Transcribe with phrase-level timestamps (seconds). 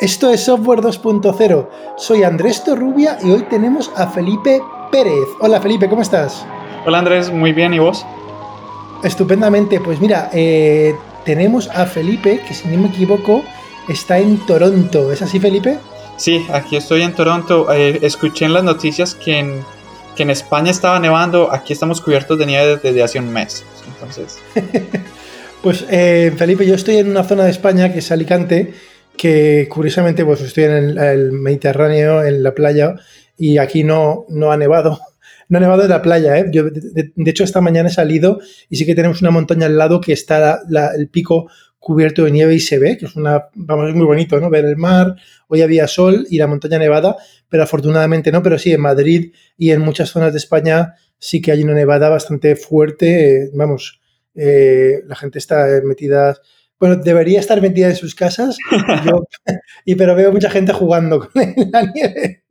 [0.00, 1.68] Esto es Software 2.0.
[1.96, 5.26] Soy Andrés Torrubia y hoy tenemos a Felipe Pérez.
[5.40, 6.46] Hola Felipe, ¿cómo estás?
[6.86, 8.06] Hola Andrés, muy bien, ¿y vos?
[9.02, 9.80] Estupendamente.
[9.80, 10.94] Pues mira, eh,
[11.24, 13.42] tenemos a Felipe, que si no me equivoco,
[13.88, 15.10] está en Toronto.
[15.10, 15.80] ¿Es así, Felipe?
[16.16, 17.66] Sí, aquí estoy en Toronto.
[17.72, 19.64] Eh, escuché en las noticias que en,
[20.14, 21.52] que en España estaba nevando.
[21.52, 23.64] Aquí estamos cubiertos de nieve desde hace un mes.
[23.88, 24.38] Entonces.
[25.60, 28.74] pues eh, Felipe, yo estoy en una zona de España que es Alicante
[29.18, 32.94] que curiosamente pues estoy en el, Mediterráneo, en la playa,
[33.36, 34.98] y aquí no, no ha nevado.
[35.50, 36.44] No ha nevado en la playa, ¿eh?
[36.52, 39.98] Yo, de, hecho, esta mañana he salido y sí que tenemos una montaña al lado
[39.98, 40.60] que está
[40.94, 44.38] el pico cubierto de nieve y se ve, que es una, vamos, es muy bonito,
[44.40, 44.50] ¿no?
[44.50, 47.16] Ver el mar, hoy había sol y la montaña nevada,
[47.48, 51.50] pero afortunadamente no, pero sí, en Madrid y en muchas zonas de España sí que
[51.50, 54.02] hay una nevada bastante fuerte, eh, vamos,
[54.34, 56.36] eh, la gente está metida
[56.78, 58.56] bueno, debería estar metida en sus casas,
[59.84, 61.30] y, pero veo mucha gente jugando con
[61.72, 62.44] la nieve.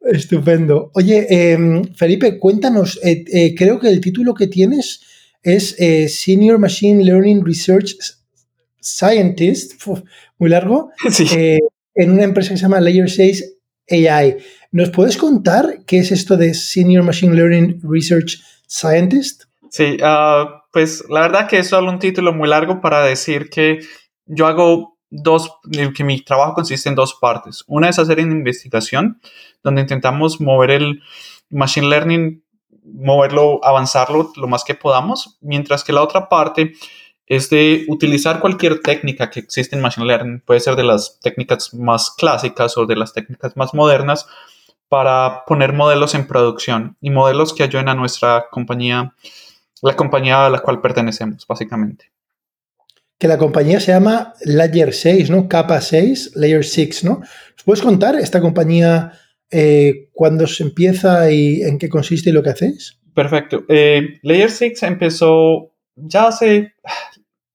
[0.00, 0.90] Estupendo.
[0.94, 5.00] Oye, em, Felipe, cuéntanos, eh, eh, creo que el título que tienes
[5.42, 7.96] es eh, Senior Machine Learning Research
[8.80, 9.82] Scientist,
[10.38, 10.90] muy largo,
[11.94, 13.54] en una empresa que se llama Layer 6
[13.90, 14.36] AI.
[14.72, 19.44] ¿Nos puedes contar qué es esto de Senior Machine Learning Research Scientist?
[19.70, 23.78] Sí, uh, pues la verdad que es solo un título muy largo para decir que
[24.26, 25.52] yo hago dos,
[25.94, 27.62] que mi trabajo consiste en dos partes.
[27.68, 29.20] Una es hacer una investigación,
[29.62, 31.00] donde intentamos mover el
[31.48, 32.44] machine learning,
[32.82, 36.72] moverlo, avanzarlo lo más que podamos, mientras que la otra parte
[37.26, 41.72] es de utilizar cualquier técnica que existe en Machine Learning, puede ser de las técnicas
[41.72, 44.26] más clásicas o de las técnicas más modernas,
[44.88, 49.14] para poner modelos en producción y modelos que ayuden a nuestra compañía
[49.84, 52.10] la compañía a la cual pertenecemos, básicamente.
[53.18, 55.46] Que la compañía se llama Layer 6, ¿no?
[55.46, 57.20] Capa 6, Layer 6, ¿no?
[57.64, 59.12] puedes contar esta compañía
[59.50, 62.98] eh, cuándo se empieza y en qué consiste y lo que hacéis?
[63.14, 63.64] Perfecto.
[63.68, 66.74] Eh, Layer 6 empezó ya hace,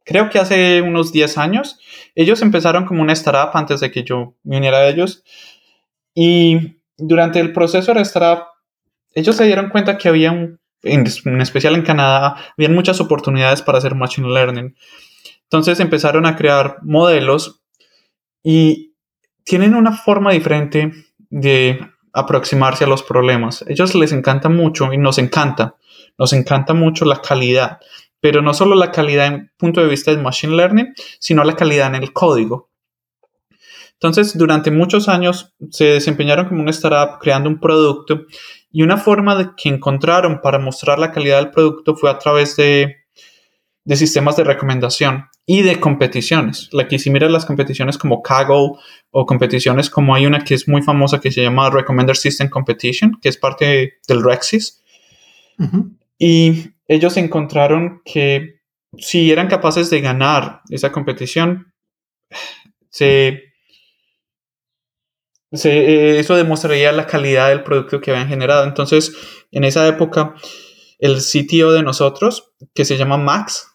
[0.05, 1.79] creo que hace unos 10 años.
[2.15, 5.23] Ellos empezaron como una startup antes de que yo me uniera a ellos.
[6.13, 8.45] Y durante el proceso de startup,
[9.13, 13.77] ellos se dieron cuenta que había un en, especial en Canadá, había muchas oportunidades para
[13.77, 14.75] hacer Machine Learning.
[15.43, 17.61] Entonces empezaron a crear modelos
[18.43, 18.93] y
[19.43, 20.91] tienen una forma diferente
[21.29, 21.79] de
[22.13, 23.63] aproximarse a los problemas.
[23.63, 25.75] A ellos les encanta mucho y nos encanta,
[26.17, 27.79] nos encanta mucho la calidad,
[28.19, 31.87] pero no solo la calidad en punto de vista de Machine Learning, sino la calidad
[31.87, 32.69] en el código.
[33.93, 38.25] Entonces, durante muchos años se desempeñaron como una startup creando un producto
[38.71, 42.55] y una forma de que encontraron para mostrar la calidad del producto fue a través
[42.55, 42.97] de,
[43.95, 46.69] sistemas de recomendación y de competiciones.
[46.71, 48.73] La que si miras las competiciones como Kaggle
[49.09, 53.17] o competiciones como hay una que es muy famosa que se llama Recommender System Competition,
[53.19, 54.83] que es parte del Rexis.
[56.19, 58.59] Y ellos encontraron que
[58.97, 61.73] si eran capaces de ganar esa competición,
[62.89, 63.48] se
[65.51, 68.63] eh, eso demostraría la calidad del producto que habían generado.
[68.63, 69.15] Entonces,
[69.51, 70.35] en esa época,
[70.99, 73.67] el sitio de nosotros, que se llama Max,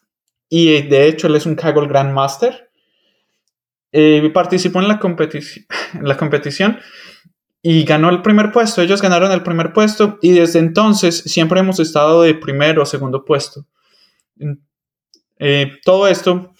[0.48, 2.70] y eh, de hecho él es un Kaggle Grandmaster,
[3.92, 6.78] eh, participó en la, competición
[7.62, 8.82] y ganó el primer puesto.
[8.82, 13.24] Ellos ganaron el primer puesto y desde entonces siempre hemos estado de primero o segundo
[13.24, 13.66] puesto.
[15.84, 16.53] todo esto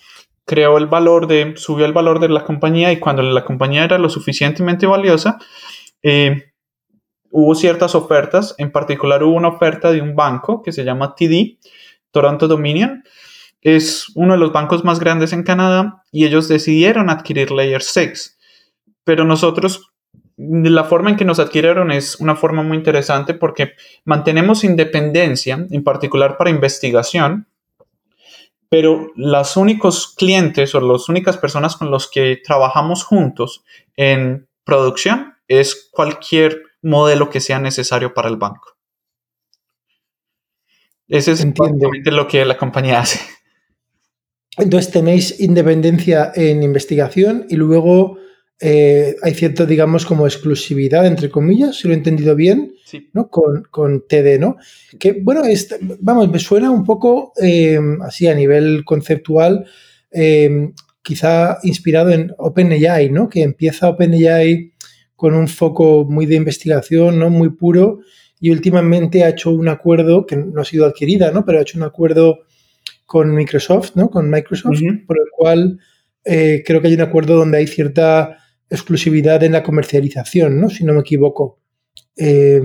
[0.44, 3.99] creó el valor de, subió el valor de la compañía y cuando la compañía era
[3.99, 5.38] lo suficientemente valiosa,
[6.03, 6.53] eh,
[7.31, 11.59] hubo ciertas ofertas, en particular hubo una oferta de un banco que se llama TD,
[12.10, 13.03] Toronto Dominion,
[13.60, 18.38] es uno de los bancos más grandes en Canadá y ellos decidieron adquirir Layer 6,
[19.03, 19.91] pero nosotros
[20.37, 23.72] la forma en que nos adquirieron es una forma muy interesante porque
[24.05, 27.47] mantenemos independencia, en particular para investigación,
[28.74, 33.62] pero los únicos clientes o las únicas personas con los que trabajamos juntos
[33.96, 38.76] en producción es cualquier modelo que sea necesario para el banco.
[41.06, 43.20] Ese es lo que la compañía hace.
[44.58, 48.19] Entonces tenéis independencia en investigación y luego
[48.60, 52.74] eh, hay cierto, digamos, como exclusividad, entre comillas, si lo he entendido bien,
[53.12, 53.28] ¿no?
[53.28, 54.56] Con, con, TD, ¿no?
[54.98, 55.42] Que, bueno,
[56.00, 59.66] vamos, me suena un poco eh, así a nivel conceptual,
[60.12, 60.70] eh,
[61.02, 63.28] quizá inspirado en OpenAI, ¿no?
[63.28, 64.72] Que empieza OpenAI
[65.16, 67.30] con un foco muy de investigación, ¿no?
[67.30, 68.00] Muy puro,
[68.38, 71.44] y últimamente ha hecho un acuerdo, que no ha sido adquirida, ¿no?
[71.44, 72.40] Pero ha hecho un acuerdo
[73.04, 74.10] con Microsoft, ¿no?
[74.10, 75.80] Con Microsoft, por el cual
[76.24, 78.38] creo que hay un acuerdo donde hay cierta
[78.75, 80.69] exclusividad en la comercialización, ¿no?
[80.69, 81.61] Si no me equivoco,
[82.17, 82.61] eh,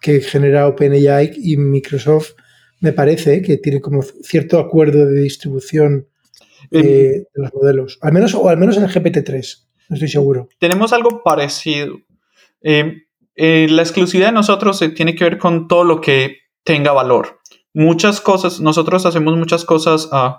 [0.00, 2.32] que genera OpenAI y Microsoft,
[2.80, 6.08] me parece que tiene como cierto acuerdo de distribución
[6.70, 10.48] de los modelos, al menos, o al menos en el GPT-3, no estoy seguro.
[10.58, 11.98] Tenemos algo parecido.
[12.62, 17.40] la exclusividad de nosotros tiene que ver con todo lo que tenga valor.
[17.72, 20.36] Muchas cosas, nosotros hacemos muchas cosas uh,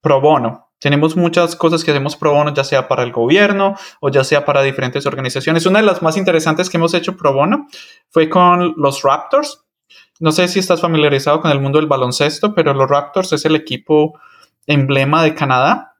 [0.00, 0.71] pro bono.
[0.82, 4.44] Tenemos muchas cosas que hacemos pro bono, ya sea para el gobierno o ya sea
[4.44, 5.64] para diferentes organizaciones.
[5.64, 7.68] Una de las más interesantes que hemos hecho pro bono
[8.10, 9.64] fue con los Raptors.
[10.18, 13.54] No sé si estás familiarizado con el mundo del baloncesto, pero los Raptors es el
[13.54, 14.18] equipo
[14.66, 15.94] emblema de Canadá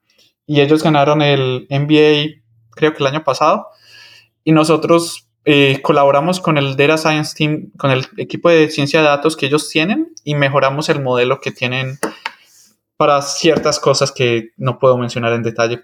[0.45, 2.43] y ellos ganaron el NBA
[2.75, 3.67] creo que el año pasado
[4.43, 9.07] y nosotros eh, colaboramos con el Data Science Team, con el equipo de ciencia de
[9.07, 11.99] datos que ellos tienen y mejoramos el modelo que tienen
[13.03, 15.83] para ciertas cosas que no puedo mencionar en detalle.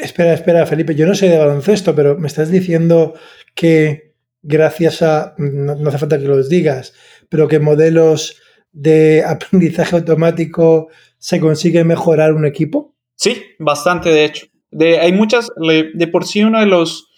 [0.00, 3.14] Espera, espera, Felipe, yo no sé de baloncesto, pero me estás diciendo
[3.52, 6.94] que gracias a, no, hace falta que los digas,
[7.28, 8.40] pero que modelos
[8.70, 12.94] de aprendizaje automático se consigue mejorar un equipo?
[13.16, 14.46] Sí, bastante, de hecho.
[14.70, 17.08] De, hay muchas, de por sí uno de los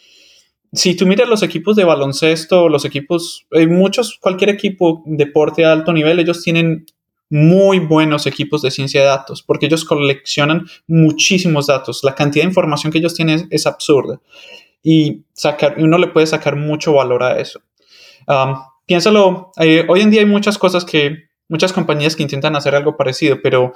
[0.73, 5.69] si tú miras los equipos de baloncesto, los equipos, hay muchos, cualquier equipo, deporte de
[5.69, 6.87] alto nivel, ellos tienen
[7.31, 12.01] muy buenos equipos de ciencia de datos porque ellos coleccionan muchísimos datos.
[12.03, 14.21] La cantidad de información que ellos tienen es, absurda
[14.83, 17.61] y sacar, uno le puede sacar mucho valor a eso.
[18.87, 19.53] piénsalo,
[19.89, 23.75] hoy en día hay muchas cosas que, muchas compañías que intentan hacer algo parecido, pero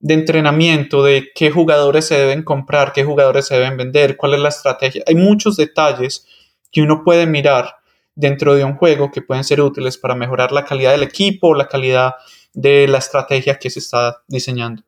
[0.00, 4.40] de entrenamiento, de qué jugadores se deben comprar, qué jugadores se deben vender, cuál es
[4.40, 5.02] la estrategia.
[5.06, 6.26] Hay muchos detalles
[6.70, 7.76] que uno puede mirar
[8.14, 11.68] dentro de un juego que pueden ser útiles para mejorar la calidad del equipo, la
[11.68, 12.14] calidad
[12.54, 14.82] de la estrategia que se está diseñando.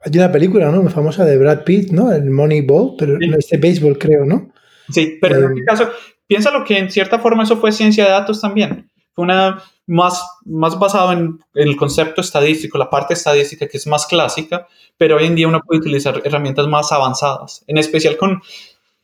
[0.00, 0.82] Hay una película, ¿no?
[0.82, 2.12] Muy famosa de Brad Pitt, ¿no?
[2.12, 4.52] El Moneyball, pero no es de béisbol, creo, ¿no?
[4.90, 5.90] Sí, pero en este caso,
[6.26, 8.90] piénsalo que en cierta forma eso fue ciencia de datos también.
[9.12, 14.06] Fue una más, más basado en, el concepto estadístico, la parte estadística que es más
[14.06, 18.42] clásica, pero hoy en día uno puede utilizar herramientas más avanzadas, en especial con,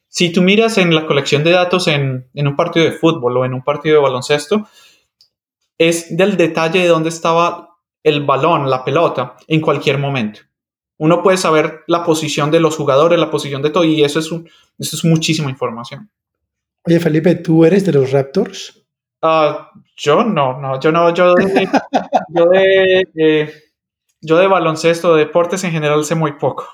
[0.09, 3.45] si tú miras en la colección de datos en, en un partido de fútbol o
[3.45, 4.69] en un partido de baloncesto,
[5.89, 10.41] es del detalle de dónde estaba el balón, la pelota, en cualquier momento.
[10.99, 14.31] Uno puede saber la posición de los jugadores, la posición de todo, y eso es,
[14.31, 14.49] un,
[14.79, 16.11] eso es muchísima información.
[16.85, 18.85] Oye, Felipe, ¿tú eres de los Raptors?
[19.23, 21.69] Ah, yo no, no, yo no, yo de,
[22.29, 23.55] yo de,
[24.21, 26.69] yo de baloncesto, de deportes en general sé muy poco.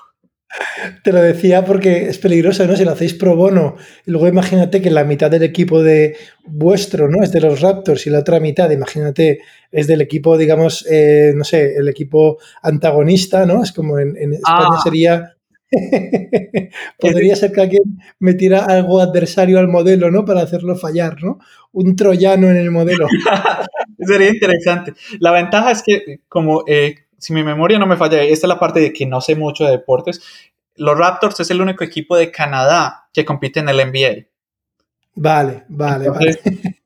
[1.03, 2.75] Te lo decía porque es peligroso, ¿no?
[2.75, 6.15] Si lo hacéis pro bono, y luego imagínate que la mitad del equipo de
[6.45, 7.23] vuestro, ¿no?
[7.23, 9.39] Es de los Raptors y la otra mitad, imagínate,
[9.71, 13.63] es del equipo, digamos, eh, no sé, el equipo antagonista, ¿no?
[13.63, 14.81] Es como en, España ah.
[14.83, 15.35] sería
[16.99, 20.25] Podría ser que alguien metiera algo adversario al modelo, ¿no?
[20.25, 21.39] Para hacerlo fallar, ¿no?
[21.71, 23.07] Un troyano en el modelo.
[23.99, 24.93] Sería interesante.
[25.19, 28.59] La ventaja es que, como eh, si mi memoria no me falla, esta es la
[28.59, 30.21] parte de que no sé mucho de deportes.
[30.75, 34.25] Los Raptors es el único equipo de Canadá que compite en el NBA.
[35.13, 36.39] Vale, vale, vale.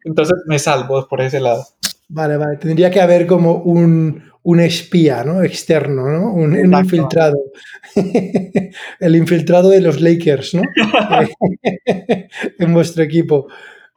[0.03, 1.65] Entonces me salvo por ese lado.
[2.09, 2.57] Vale, vale.
[2.57, 5.41] Tendría que haber como un, un espía ¿no?
[5.41, 6.33] externo, ¿no?
[6.33, 7.37] Un, infiltrado.
[8.99, 10.63] el infiltrado de los Lakers, ¿no?
[12.59, 13.47] en vuestro equipo.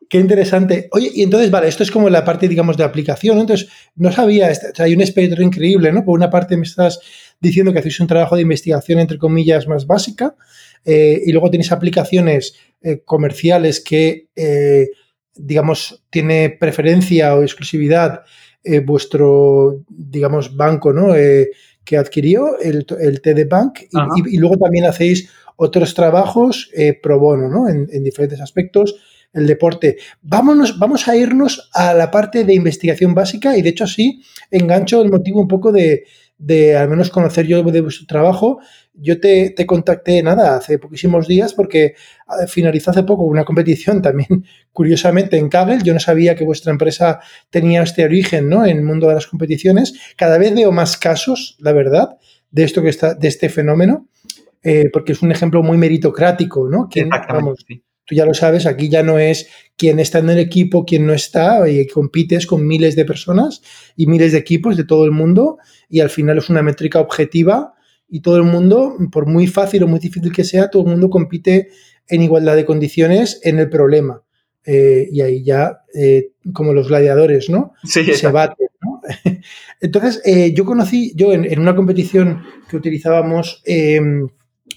[0.08, 0.88] Qué interesante.
[0.92, 3.38] Oye, y entonces, vale, esto es como la parte, digamos, de aplicación.
[3.38, 6.02] Entonces, no sabía, hay un espectro increíble, ¿no?
[6.02, 6.98] Por una parte me estás
[7.40, 10.34] diciendo que hacéis un trabajo de investigación, entre comillas, más básica,
[10.84, 14.88] eh, y luego tenéis aplicaciones eh, comerciales que, eh,
[15.34, 18.22] digamos, tiene preferencia o exclusividad
[18.84, 21.14] vuestro, digamos, banco, ¿no?
[21.84, 23.78] Que adquirió, el, el TD Bank,
[24.30, 26.70] y, luego también hacéis otros trabajos
[27.02, 27.66] pro bono, ¿no?
[27.66, 28.96] En, en, diferentes aspectos,
[29.32, 29.98] el deporte.
[30.22, 35.02] Vámonos, vamos a irnos a la parte de investigación básica y de hecho así engancho
[35.02, 36.04] el motivo un poco de,
[36.38, 38.60] de al menos conocer yo de vuestro trabajo.
[38.94, 41.94] Yo te, contacté, nada, hace poquísimos días porque
[42.48, 45.80] finalizó hace poco una competición también, curiosamente, en Kaggle.
[45.84, 47.20] Yo no sabía que vuestra empresa
[47.50, 48.64] tenía este origen ¿no?
[48.64, 49.94] en el mundo de las competiciones.
[50.16, 52.16] Cada vez veo más casos, la verdad,
[52.50, 54.08] de esto que está, de este fenómeno,
[54.62, 56.88] eh, porque es un ejemplo muy meritocrático, ¿no?
[56.88, 57.64] Que, vamos,
[58.08, 61.12] tú ya lo sabes, aquí ya no es quién está en el equipo, quién no
[61.12, 63.62] está, y compites con miles de personas
[63.96, 65.58] y miles de equipos de todo el mundo
[65.90, 67.74] y al final es una métrica objetiva
[68.08, 71.10] y todo el mundo, por muy fácil o muy difícil que sea, todo el mundo
[71.10, 71.68] compite
[72.08, 74.22] en igualdad de condiciones en el problema.
[74.64, 77.74] Eh, y ahí ya, eh, como los gladiadores, ¿no?
[77.84, 79.02] Sí, se baten, ¿no?
[79.80, 84.28] Entonces, eh, yo conocí, yo en, una competición que utilizábamos em,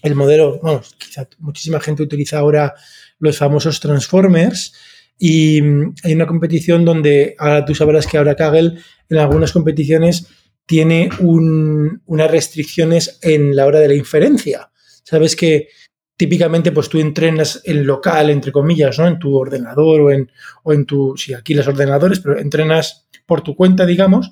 [0.03, 2.73] el modelo, vamos, quizá muchísima gente utiliza ahora
[3.21, 4.73] los famosos Transformers.
[5.17, 8.73] Y mm, hay una competición donde, ahora tú sabrás que ahora Kaggle
[9.09, 10.27] en algunas competiciones
[10.65, 14.71] tiene unas restricciones en la hora de la inferencia.
[15.03, 15.69] Sabes que
[16.15, 19.07] típicamente pues tú entrenas en local, entre comillas, ¿no?
[19.07, 20.31] En tu ordenador o en,
[20.63, 24.31] o en tu, si aquí los ordenadores, pero entrenas por tu cuenta, digamos.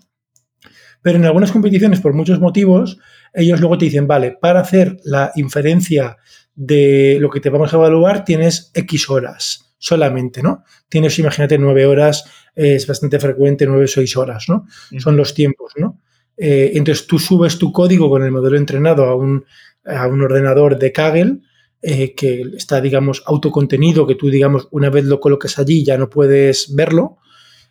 [1.01, 2.99] Pero en algunas competiciones, por muchos motivos,
[3.33, 6.17] ellos luego te dicen, vale, para hacer la inferencia
[6.55, 10.63] de lo que te vamos a evaluar tienes X horas solamente, ¿no?
[10.89, 14.65] Tienes, imagínate, nueve horas, es bastante frecuente, nueve o seis horas, ¿no?
[14.99, 16.01] Son los tiempos, ¿no?
[16.35, 19.45] Eh, entonces tú subes tu código con el modelo entrenado a un,
[19.85, 21.39] a un ordenador de Kaggle
[21.81, 26.09] eh, que está, digamos, autocontenido, que tú, digamos, una vez lo coloques allí ya no
[26.09, 27.17] puedes verlo,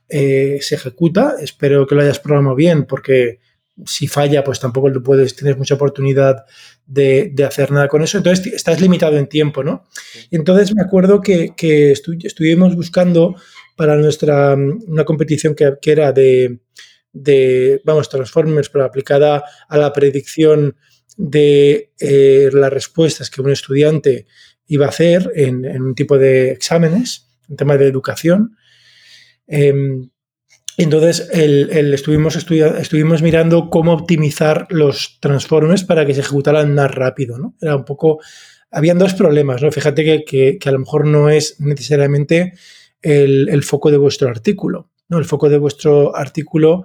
[0.09, 1.35] eh, se ejecuta.
[1.41, 3.41] Espero que lo hayas programado bien, porque
[3.87, 6.45] si falla, pues tampoco lo puedes, tienes mucha oportunidad
[6.87, 8.19] de, hacer nada con eso.
[8.19, 9.87] Entonces, estás limitado en tiempo, ¿no?
[10.31, 11.53] Y entonces me acuerdo que,
[12.23, 13.37] estuvimos buscando
[13.77, 16.61] para nuestra, una competición que, era de,
[17.13, 20.77] de, vamos, Transformers, pero aplicada a la predicción
[21.17, 24.27] de eh, las respuestas que un estudiante
[24.67, 28.57] iba a hacer en, un tipo de exámenes, en tema de educación.
[29.47, 30.11] Em,
[30.85, 37.37] entonces, el, estuvimos, estuvimos mirando cómo optimizar los transformes para que se ejecutaran más rápido.
[37.37, 37.57] ¿no?
[37.61, 38.21] Era un poco.
[38.71, 39.73] Habían dos problemas, ¿no?
[39.73, 42.53] Fíjate que, a lo mejor no es necesariamente
[43.03, 44.91] el, el, foco de vuestro artículo.
[45.09, 45.19] ¿no?
[45.19, 46.85] El foco de vuestro artículo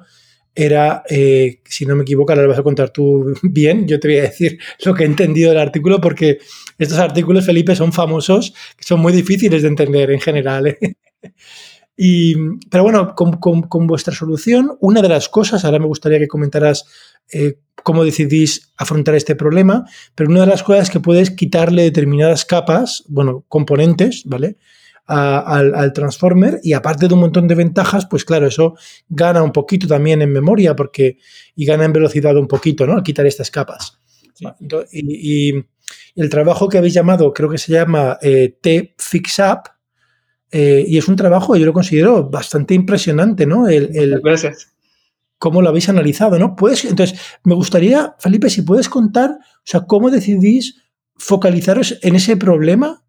[0.56, 4.08] era, eh, si no me equivoco, ahora lo vas a contar tú bien, yo te
[4.08, 6.40] voy a decir lo que he entendido del artículo, porque
[6.80, 10.68] estos artículos, Felipe, son famosos, que son muy difíciles de entender en general.
[10.68, 10.96] ¿eh?
[11.96, 12.36] Y,
[12.70, 16.86] pero bueno, con, vuestra solución, una de las cosas, ahora me gustaría que comentaras
[17.32, 19.86] eh, cómo decidís afrontar este problema,
[20.16, 24.58] pero una de las cosas es que puedes quitarle determinadas capas, bueno, componentes, ¿vale?
[25.06, 28.76] al, Transformer y aparte de un montón de ventajas, pues claro, eso
[29.10, 31.18] gana un poquito también en memoria porque
[31.56, 32.94] y gana en velocidad un poquito, ¿no?
[32.94, 34.00] Al quitar estas capas.
[34.92, 35.54] Y,
[36.16, 39.73] el trabajo que habéis llamado, creo que se llama eh, T-Fix-Up,
[40.56, 43.68] eh, y es un trabajo, yo lo considero bastante impresionante, ¿no?
[43.68, 44.72] El, Gracias.
[45.40, 46.56] Cómo lo habéis analizado, ¿no?
[46.56, 50.76] Puedes, entonces, me gustaría, Felipe, si puedes contar, o sea, cómo decidís
[51.16, 53.04] focalizaros en ese problema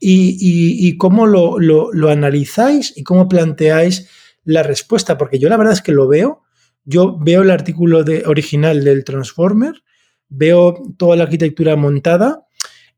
[0.00, 4.08] y, cómo lo, analizáis y cómo planteáis
[4.42, 6.42] la respuesta, porque yo la verdad es que lo veo,
[6.84, 9.84] yo veo el artículo de, original del Transformer,
[10.28, 12.47] veo toda la arquitectura montada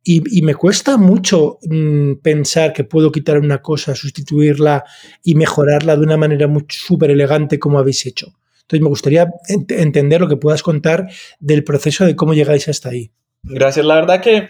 [0.03, 4.85] y, me cuesta mucho mm, pensar que puedo quitar una cosa, sustituirla
[5.23, 8.33] y mejorarla de una manera súper elegante como habéis hecho.
[8.63, 9.29] Entonces me gustaría
[9.69, 13.11] entender lo que puedas contar del proceso de cómo llegáis hasta ahí.
[13.43, 14.49] Gracias, la verdad que,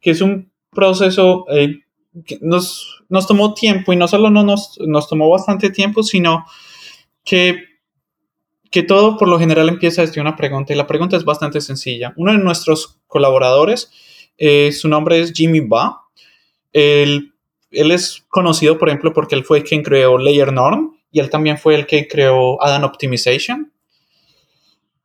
[0.00, 1.80] es un proceso eh,
[2.40, 6.44] nos, nos tomó tiempo y no solo no nos, nos tomó bastante tiempo, sino
[7.24, 7.62] que,
[8.70, 12.14] que todo por lo general empieza desde una pregunta y la pregunta es bastante sencilla.
[12.16, 13.90] Uno de nuestros colaboradores,
[14.38, 16.00] eh, su nombre es Jimmy Ba.
[16.72, 17.34] Él,
[17.70, 21.58] él es conocido, por ejemplo, porque él fue quien creó Layer Norm y él también
[21.58, 23.72] fue el que creó Adan Optimization.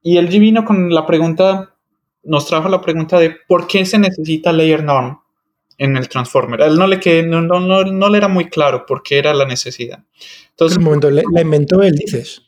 [0.01, 1.75] Y él vino con la pregunta,
[2.23, 5.19] nos trajo la pregunta de por qué se necesita Layer Norm
[5.77, 6.61] en el Transformer.
[6.61, 9.33] A él no le, que, no, no, no, le era muy claro por qué era
[9.33, 10.03] la necesidad.
[10.51, 12.43] Entonces, un momento, ¿la inventó él, dices?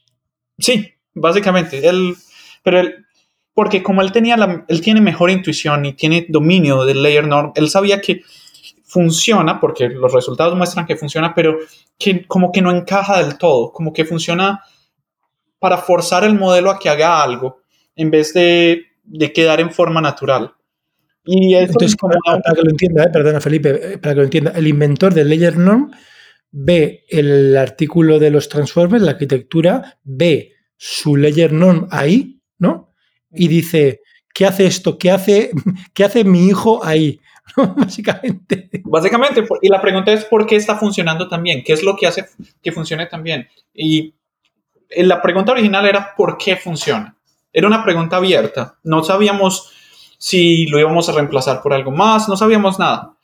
[0.59, 1.87] Sí, básicamente.
[1.87, 2.15] Él,
[2.61, 3.04] pero él,
[3.55, 7.53] porque como él, tenía la, él tiene mejor intuición y tiene dominio del layer norm,
[7.55, 8.21] él sabía que
[8.83, 11.57] funciona, porque los resultados muestran que funciona, pero
[11.97, 14.61] que como que no encaja del todo, como que funciona
[15.57, 17.61] para forzar el modelo a que haga algo
[17.95, 20.51] en vez de, de quedar en forma natural.
[21.23, 24.67] Y Entonces, para, que lo entienda, eh, perdona Felipe, eh, para que lo entienda, el
[24.67, 25.91] inventor del Layer Norm
[26.51, 32.84] ve el artículo de los Transformers, la arquitectura, ve su Layer Norm ahí, ¿no?
[33.35, 34.01] Y dice,
[34.33, 34.97] ¿qué hace esto?
[34.97, 35.51] ¿Qué hace,
[35.93, 37.19] qué hace mi hijo ahí?
[37.77, 38.69] Básicamente.
[38.83, 42.25] Básicamente, y la pregunta es por qué está funcionando también, qué es lo que hace
[42.61, 43.47] que funcione también.
[43.73, 44.13] Y
[44.97, 47.15] la pregunta original era ¿por qué funciona?
[47.51, 48.77] Era una pregunta abierta.
[48.83, 49.71] No sabíamos
[50.17, 53.15] si lo íbamos a reemplazar por algo más, no sabíamos nada.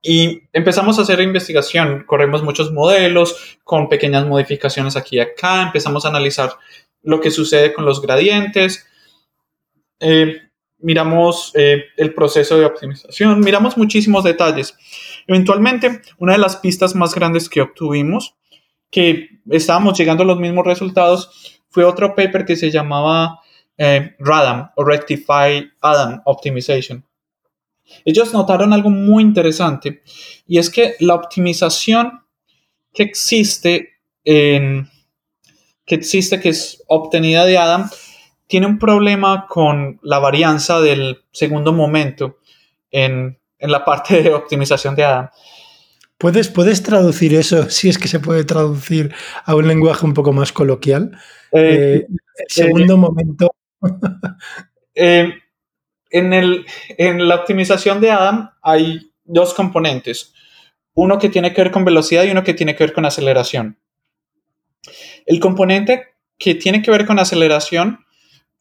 [0.00, 6.04] Y empezamos a hacer investigación, corremos muchos modelos con pequeñas modificaciones aquí y acá, empezamos
[6.04, 6.52] a analizar
[7.02, 8.88] lo que sucede con los gradientes,
[10.02, 10.42] eh,
[10.78, 14.76] miramos eh, el proceso de optimización, miramos muchísimos detalles.
[15.26, 18.34] Eventualmente, una de las pistas más grandes que obtuvimos,
[18.90, 23.40] que estábamos llegando a los mismos resultados, fue otro paper que se llamaba
[23.78, 27.04] eh, RADAM o Rectify Adam Optimization.
[28.04, 30.02] Ellos notaron algo muy interesante
[30.46, 32.20] y es que la optimización
[32.92, 34.88] que existe en,
[35.86, 37.88] que existe que es obtenida de Adam
[38.46, 42.38] tiene un problema con la varianza del segundo momento
[42.90, 45.28] en, la parte de optimización de Adam.
[46.18, 50.32] ¿Puedes, ¿Puedes traducir eso, si es que se puede traducir a un lenguaje un poco
[50.32, 51.12] más coloquial?
[51.52, 53.54] Eh, eh, el segundo momento.
[54.94, 56.66] en, el,
[56.98, 60.34] en la optimización de Adam hay dos componentes.
[60.94, 63.78] Uno que tiene que ver con velocidad y uno que tiene que ver con aceleración.
[65.26, 68.01] El componente que tiene que ver con aceleración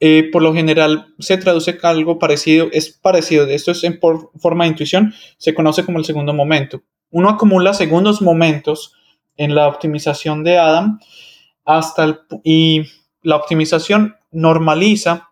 [0.04, 4.72] eh, por lo general se traduce algo parecido, es parecido, esto es en forma de
[4.72, 6.82] intuición, se conoce como el segundo momento.
[7.12, 8.96] Uno acumula segundos momentos
[9.38, 11.00] en la optimización de Adam
[11.66, 12.82] hasta y
[13.22, 15.30] la optimización normaliza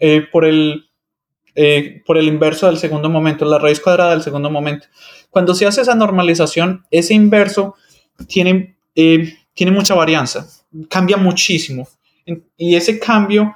[0.00, 0.90] eh, por, el,
[1.54, 4.88] eh, por el inverso del segundo momento, la raíz cuadrada del segundo momento.
[5.30, 7.76] Cuando se hace esa normalización, ese inverso
[8.26, 10.48] tiene, tiene mucha varianza,
[10.88, 11.86] cambia muchísimo.
[12.56, 13.54] Y ese cambio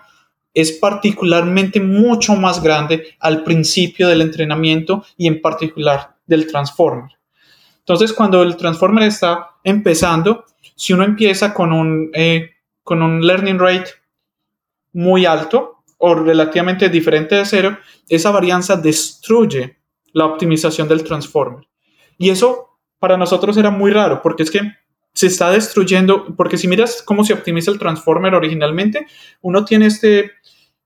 [0.52, 7.10] es particularmente mucho más grande al principio del entrenamiento y en particular del transformer.
[7.78, 10.44] Entonces, cuando el transformer está empezando,
[10.76, 12.50] si uno empieza con un, eh,
[12.82, 13.90] con un learning rate
[14.92, 17.78] muy alto o relativamente diferente de cero,
[18.08, 19.76] esa varianza destruye
[20.12, 21.66] la optimización del transformer.
[22.18, 24.60] Y eso para nosotros era muy raro, porque es que
[25.12, 29.06] se está destruyendo, porque si miras cómo se optimiza el transformer originalmente,
[29.40, 30.32] uno tiene este,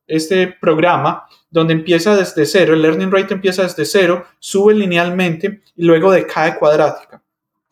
[0.07, 5.85] este programa donde empieza desde cero, el learning rate empieza desde cero, sube linealmente y
[5.85, 7.23] luego decae cuadrática.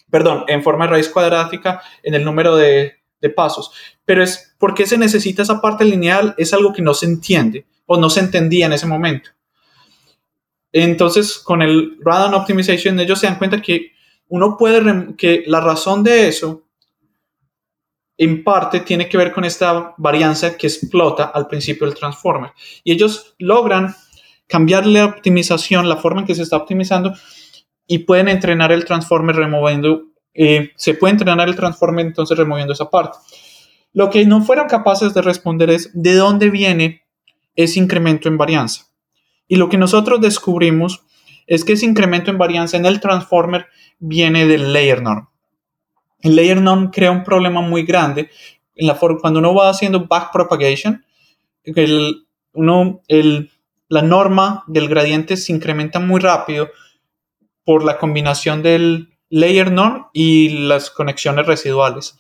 [0.08, 2.98] Perdón, en forma de raíz cuadrática en el número de,
[3.36, 3.72] pasos.
[4.04, 7.96] Pero es porque se necesita esa parte lineal, es algo que no se entiende o
[7.96, 9.30] no se entendía en ese momento.
[10.72, 13.92] Entonces, con el Radon Optimization, ellos se dan cuenta que
[14.28, 16.62] uno puede, que la razón de eso
[18.24, 22.52] en parte tiene que ver con esta varianza que explota al principio del transformer.
[22.85, 23.96] Y ellos logran
[24.46, 27.14] cambiar la optimización, la forma en que se está optimizando,
[27.85, 30.04] y pueden entrenar el transformer removiendo,
[30.35, 33.18] eh, se puede entrenar el transformer entonces removiendo esa parte.
[33.92, 37.02] Lo que no fueron capaces de responder es de dónde viene
[37.56, 38.87] ese incremento en varianza.
[39.48, 41.04] Y lo que nosotros descubrimos
[41.48, 43.66] es que ese incremento en varianza en el transformer
[43.98, 45.32] viene del layer norm.
[46.22, 48.30] El layer norm crea un problema muy grande
[48.74, 51.04] en la cuando uno va haciendo backpropagation,
[51.64, 53.50] el, uno, el,
[53.88, 56.70] la norma del gradiente se incrementa muy rápido
[57.64, 62.16] por la combinación del layer norm y las conexiones residuales.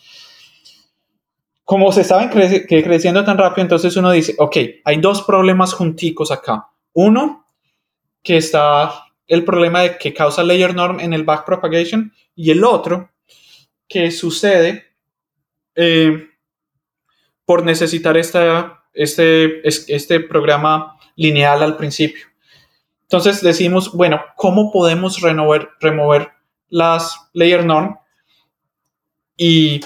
[1.64, 6.30] Como se saben que creciendo tan rápido, entonces uno dice, ok, hay dos problemas junticos
[6.30, 6.68] acá.
[6.92, 7.46] Uno,
[8.22, 8.92] que está
[9.26, 13.11] el problema de que causa layer norm en el backpropagation y el otro
[13.92, 14.86] que sucede
[15.74, 16.28] eh,
[17.44, 22.26] por necesitar esta, este, este programa lineal al principio.
[23.02, 26.32] Entonces decimos, bueno, ¿cómo podemos remover,
[26.70, 27.98] las layer norm?
[29.36, 29.80] Y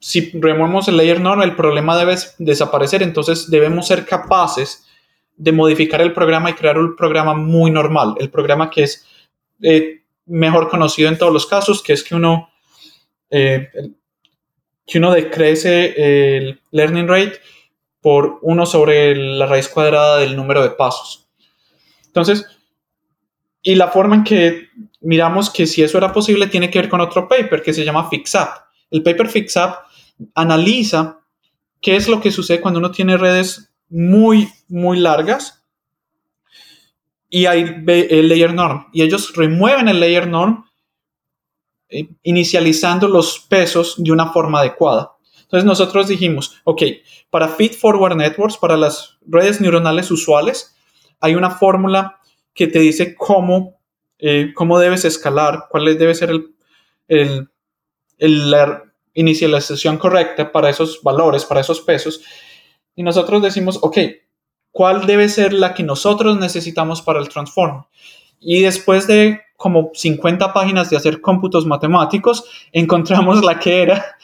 [0.00, 3.04] si removemos el layer norm, el problema debe desaparecer.
[3.04, 4.88] Entonces debemos ser capaces
[5.36, 9.06] de modificar el programa y crear un programa muy normal, el programa que es
[9.62, 12.50] eh, mejor conocido en todos los casos, que es que uno,
[13.30, 13.68] eh,
[14.86, 17.40] que uno decrece el learning rate
[18.00, 21.28] por uno sobre la raíz cuadrada del número de pasos.
[22.06, 22.46] Entonces,
[23.62, 24.68] y la forma en que
[25.00, 28.08] miramos que si eso era posible tiene que ver con otro paper que se llama
[28.08, 28.48] FixUp.
[28.90, 29.74] El paper FixUp
[30.34, 31.20] analiza
[31.80, 35.64] qué es lo que sucede cuando uno tiene redes muy, muy largas
[37.28, 38.86] y hay el layer norm.
[38.92, 40.64] Y ellos remueven el layer norm
[42.22, 45.12] inicializando los pesos de una forma adecuada.
[45.42, 46.82] Entonces nosotros dijimos, ok,
[47.30, 50.76] para feed forward networks, para las redes neuronales usuales,
[51.20, 52.20] hay una fórmula
[52.54, 53.80] que te dice cómo,
[54.18, 56.54] eh, cómo debes escalar, cuál debe ser el,
[57.08, 57.48] el,
[58.18, 62.20] el, la inicialización correcta para esos valores, para esos pesos
[62.98, 63.96] y nosotros decimos, ok,
[64.72, 67.84] ¿cuál debe ser la que nosotros necesitamos para el transform?
[68.40, 74.16] Y después de como 50 páginas de hacer cómputos matemáticos, encontramos la que era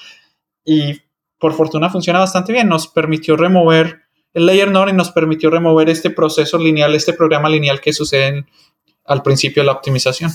[0.65, 1.01] y
[1.41, 2.69] por fortuna funciona bastante bien.
[2.69, 7.49] Nos permitió remover el layer node y nos permitió remover este proceso lineal, este programa
[7.49, 8.47] lineal que sucede
[9.07, 10.31] al principio de la optimización.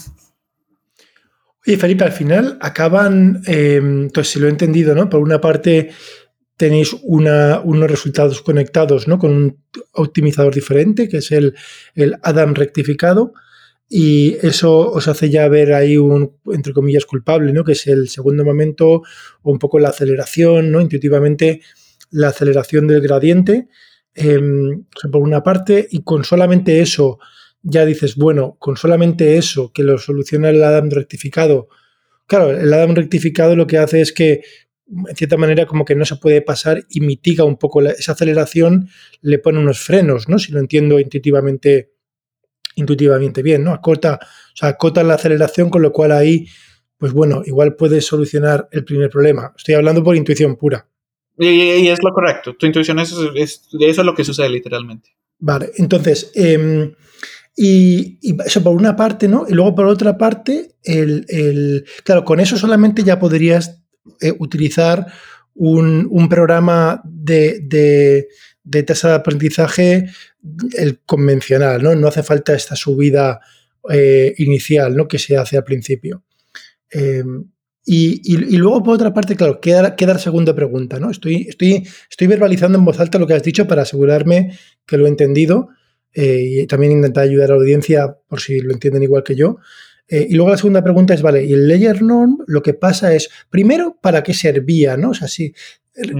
[1.66, 5.10] Oye, Felipe, al final acaban, eh, pues si lo he entendido, ¿no?
[5.10, 5.92] Por una parte,
[6.58, 9.18] tenéis unos resultados conectados ¿no?
[9.18, 11.56] con un optimizador diferente, que es el,
[11.96, 13.32] el Adam rectificado,
[13.91, 17.63] y eso os hace ya ver ahí un, entre comillas, culpable, ¿no?
[17.63, 19.02] que es el segundo momento
[19.41, 20.80] o un poco la aceleración, ¿no?
[20.80, 21.62] intuitivamente
[22.12, 23.67] la aceleración del gradiente,
[24.13, 27.17] em, por una parte, y con solamente eso
[27.63, 31.67] ya dices, bueno, con solamente eso que lo soluciona el Adam rectificado,
[32.28, 34.43] claro, el Adam rectificado lo que hace es que
[35.08, 38.89] en cierta manera como que no se puede pasar y mitiga un poco esa aceleración,
[39.21, 40.39] le pone unos frenos, ¿no?
[40.39, 41.91] Si lo entiendo intuitivamente,
[42.75, 43.73] intuitivamente bien, ¿no?
[43.73, 46.47] Acota, o sea, acota la aceleración, con lo cual ahí,
[46.97, 49.53] pues bueno, igual puedes solucionar el primer problema.
[49.58, 50.88] Estoy hablando por intuición pura.
[51.38, 52.55] Y, es lo correcto.
[52.55, 55.15] Tu intuición es, eso es lo que sucede literalmente.
[55.39, 56.93] Vale, entonces, em,
[57.55, 59.45] y, eso por una parte, ¿no?
[59.47, 63.82] Y luego por otra parte, el, el, claro, con eso solamente ya podrías
[64.21, 65.05] eh, utilizar
[65.60, 68.27] un, programa de,
[68.86, 70.10] tasa de aprendizaje
[70.77, 71.95] el convencional, ¿no?
[71.95, 73.39] No hace falta esta subida
[73.89, 75.08] eh, inicial, ¿no?
[75.08, 76.23] Que se hace al principio.
[76.91, 77.23] Eh,
[77.91, 81.10] y, luego, por otra parte, claro, queda, queda la segunda pregunta, ¿no?
[81.10, 84.55] Estoy, estoy, estoy verbalizando en voz alta lo que has dicho para asegurarme
[84.86, 85.69] que lo he entendido
[86.13, 89.58] y también intentar ayudar a la audiencia por si lo entienden igual que yo.
[90.10, 93.13] Eh, y luego la segunda pregunta es, vale, y el layer norm lo que pasa
[93.13, 94.97] es, primero, ¿para qué servía?
[94.97, 95.12] ¿no?
[95.12, 95.13] O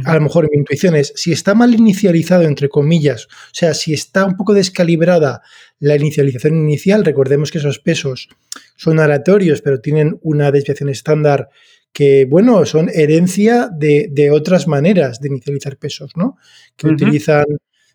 [0.06, 3.94] a lo mejor mi intuición es, si está mal inicializado, entre comillas, o sea, si
[3.94, 5.42] está un poco descalibrada
[5.80, 8.30] la inicialización inicial, recordemos que esos pesos
[8.76, 11.50] son aleatorios, pero tienen una desviación estándar
[11.92, 16.38] que, bueno, son herencia de, otras maneras de inicializar pesos, ¿no?
[16.76, 17.46] Que utilizan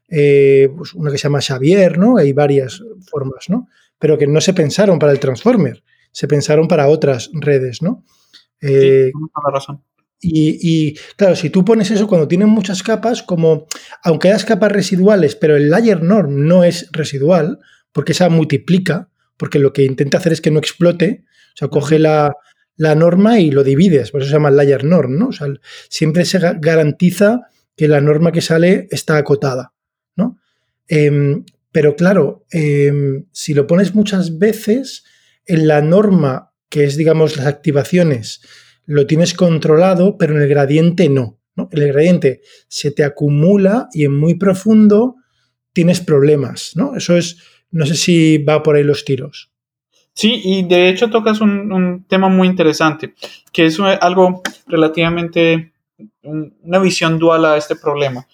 [0.08, 2.16] eh, pues una que se llama Xavier, ¿no?
[2.16, 3.68] Hay varias formas, ¿no?
[4.04, 8.04] pero que no se pensaron para el Transformer, se pensaron para otras redes, ¿no?
[8.60, 9.82] Eh, la razón.
[10.20, 13.66] Y, claro, si tú pones eso cuando tienen muchas capas, como
[14.02, 17.58] aunque hayas capas residuales, pero el layer norm no es residual,
[17.92, 21.24] porque esa multiplica, porque lo que intenta hacer es que no explote,
[21.54, 22.32] o sea, coge la,
[22.78, 25.28] norma y lo divides, por eso se llama layer norm, ¿no?
[25.28, 25.46] O sea,
[25.90, 27.42] siempre se garantiza
[27.76, 29.74] que la norma que sale está acotada,
[30.16, 30.38] ¿no?
[30.88, 35.04] Em, pero claro, em, si lo pones muchas veces,
[35.46, 38.40] en la norma, que es, digamos, las activaciones,
[38.86, 41.38] lo tienes controlado, pero en el gradiente no.
[41.56, 41.68] ¿no?
[41.72, 45.16] El gradiente se te acumula y en muy profundo
[45.72, 46.72] tienes problemas.
[46.74, 46.96] ¿no?
[46.96, 47.38] Eso es,
[47.70, 49.50] no sé si va por ahí los tiros.
[50.12, 53.14] Sí, y de hecho tocas un, tema muy interesante,
[53.52, 55.72] que es algo relativamente,
[56.22, 58.26] una visión dual a este problema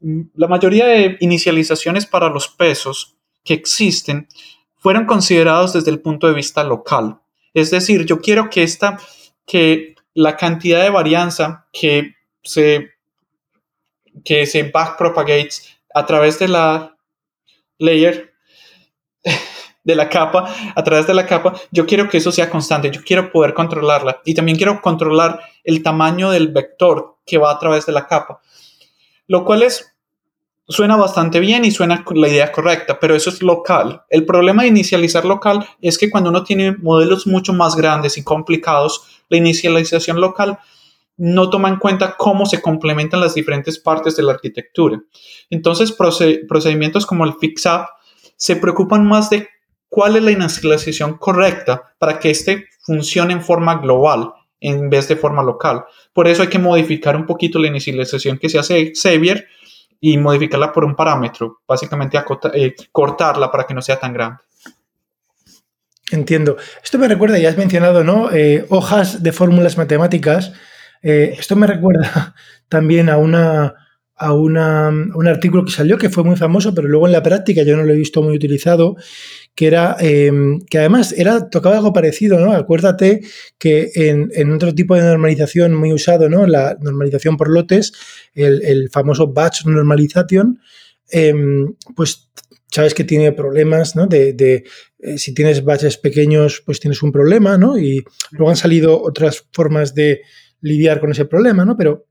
[0.00, 4.28] la mayoría de inicializaciones para los pesos que existen
[4.76, 7.18] fueron considerados desde el punto de vista local.
[7.52, 8.98] Es decir, yo quiero que esta,
[9.48, 12.90] que la cantidad de varianza que se,
[14.24, 16.96] que se backpropagates a través de la
[17.78, 18.34] layer,
[19.84, 23.00] de la capa, a través de la capa, yo quiero que eso sea constante, yo
[23.02, 24.20] quiero poder controlarla.
[24.24, 28.40] Y también quiero controlar el tamaño del vector que va a través de la capa.
[29.28, 29.94] Lo cual es
[30.68, 34.02] suena bastante bien y suena la idea correcta, pero eso es local.
[34.10, 38.22] El problema de inicializar local es que cuando uno tiene modelos mucho más grandes y
[38.22, 40.58] complicados, la inicialización local
[41.16, 45.00] no toma en cuenta cómo se complementan las diferentes partes de la arquitectura.
[45.50, 47.86] Entonces, procedimientos como el FixUp
[48.36, 49.48] se preocupan más de
[49.88, 55.16] cuál es la inicialización correcta para que éste funcione en forma global en vez de
[55.16, 55.84] forma local.
[56.12, 59.46] Por eso hay que modificar un poquito la inicialización que se hace Xavier
[60.00, 62.18] y modificarla por un parámetro, básicamente
[62.54, 64.38] eh, cortarla para que no sea tan grande.
[66.10, 66.56] Entiendo.
[66.82, 68.32] Esto me recuerda, ya has mencionado, ¿no?
[68.32, 70.52] Eh, hojas de fórmulas matemáticas.
[71.02, 72.34] Eh, esto me recuerda
[72.68, 73.74] también a una,
[74.16, 77.62] a una, un artículo que salió que fue muy famoso, pero luego en la práctica
[77.62, 78.96] yo no lo he visto muy utilizado,
[79.58, 82.52] que era em, que además era, tocaba algo parecido, ¿no?
[82.52, 83.22] Acuérdate
[83.58, 86.46] que en, otro tipo de normalización muy usado, ¿no?
[86.46, 87.92] La normalización por lotes,
[88.34, 90.60] el, famoso batch normalization,
[91.10, 92.30] em, pues
[92.70, 94.06] sabes que tiene problemas, ¿no?
[94.06, 94.62] De,
[95.00, 97.76] eh, si tienes batches pequeños, pues tienes un problema, ¿no?
[97.76, 100.20] Y luego han salido otras formas de
[100.60, 101.76] lidiar con ese problema, ¿no?
[101.76, 102.06] Pero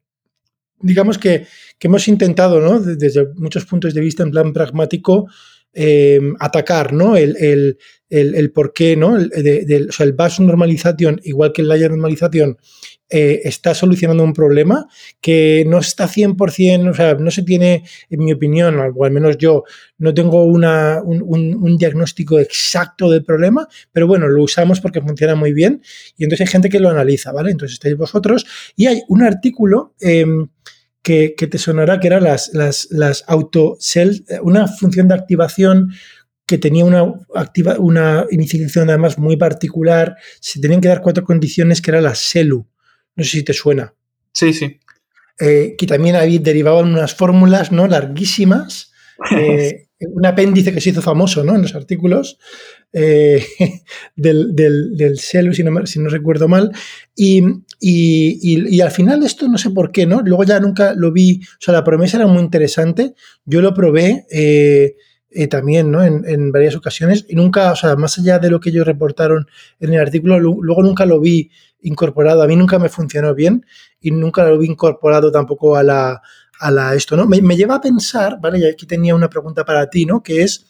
[0.81, 1.47] digamos que,
[1.79, 2.81] hemos intentado, ¿no?
[2.81, 5.27] Desde muchos puntos de vista, en plan pragmático,
[5.73, 7.15] eh, atacar, ¿no?
[7.15, 7.77] El, el,
[8.10, 9.17] el, por qué, ¿no?
[9.17, 12.58] El, sea, el bus normalization, igual que el layer normalization,
[13.10, 14.86] eh, está solucionando un problema
[15.21, 19.38] que no está 100%, o sea, no se tiene, en mi opinión, o al menos
[19.38, 19.63] yo,
[19.97, 25.36] no tengo una, un, un, diagnóstico exacto del problema, pero bueno, lo usamos porque funciona
[25.36, 25.82] muy bien
[26.17, 27.51] y entonces hay gente que lo analiza, ¿vale?
[27.51, 29.93] Entonces estáis vosotros y hay un artículo...
[30.01, 30.25] Eh,
[31.08, 35.93] que, te sonará, que eran las, las, las auto cell, una función de activación
[36.46, 40.17] que tenía una, activa, una inicialización además muy particular.
[40.41, 42.67] Se tenían que dar cuatro condiciones que era la CELU.
[43.15, 43.93] No sé si te suena.
[44.34, 44.80] Sí, sí.
[45.39, 47.88] Eh, que también había, derivaban unas fórmulas ¿no?
[47.88, 48.91] larguísimas.
[49.36, 51.55] Eh, un apéndice que se hizo famoso ¿no?
[51.55, 52.38] en los artículos
[52.93, 53.43] eh,
[54.15, 56.71] del, del, CELU, si no, recuerdo mal.
[57.15, 57.43] Y,
[57.79, 60.21] y, y, al final esto no sé por qué, ¿no?
[60.21, 63.13] Luego ya nunca lo vi, o sea, la promesa era muy interesante.
[63.45, 64.25] Yo lo probé.
[64.31, 64.95] Eh,
[65.51, 66.03] también, ¿no?
[66.03, 69.45] En, en, varias ocasiones y nunca, o sea, más allá de lo que ellos reportaron
[69.79, 72.41] en el artículo, luego nunca lo vi incorporado.
[72.41, 73.63] A mí nunca me funcionó bien
[73.99, 76.21] y nunca lo vi incorporado tampoco a la,
[76.60, 77.26] a esto, ¿no?
[77.26, 78.60] Me, lleva a pensar, ¿vale?
[78.60, 80.22] Y aquí tenía una pregunta para ti, ¿no?
[80.24, 80.65] Que es,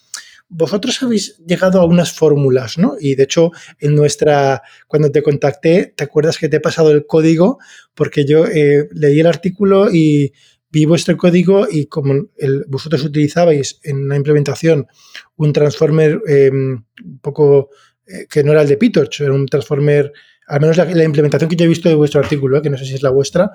[0.50, 2.96] vosotros habéis llegado a unas fórmulas, ¿no?
[3.00, 7.06] Y de hecho, en nuestra, cuando te contacté, ¿te acuerdas que te he pasado el
[7.06, 7.60] código?
[7.94, 10.34] Porque yo eh, leí el artículo y
[10.70, 12.28] vi vuestro código y como
[12.68, 14.88] vosotros utilizabais en la implementación
[15.38, 17.70] un transformer em, un poco
[18.06, 20.12] eh, que no era el de PyTorch, era un transformer,
[20.48, 22.86] al menos la, implementación que yo he visto de vuestro artículo, eh, que no sé
[22.86, 23.52] si es la vuestra,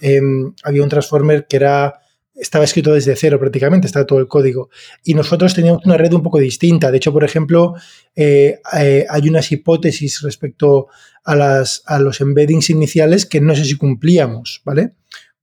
[0.00, 2.00] em, había un transformer que era
[2.36, 4.68] estaba escrito desde cero prácticamente, estaba todo el código.
[5.04, 6.90] Y nosotros teníamos una red un poco distinta.
[6.90, 7.74] De hecho, por ejemplo,
[8.16, 10.88] eh, hay unas hipótesis respecto
[11.22, 14.94] a, las, a los embeddings iniciales que no sé si cumplíamos, ¿vale?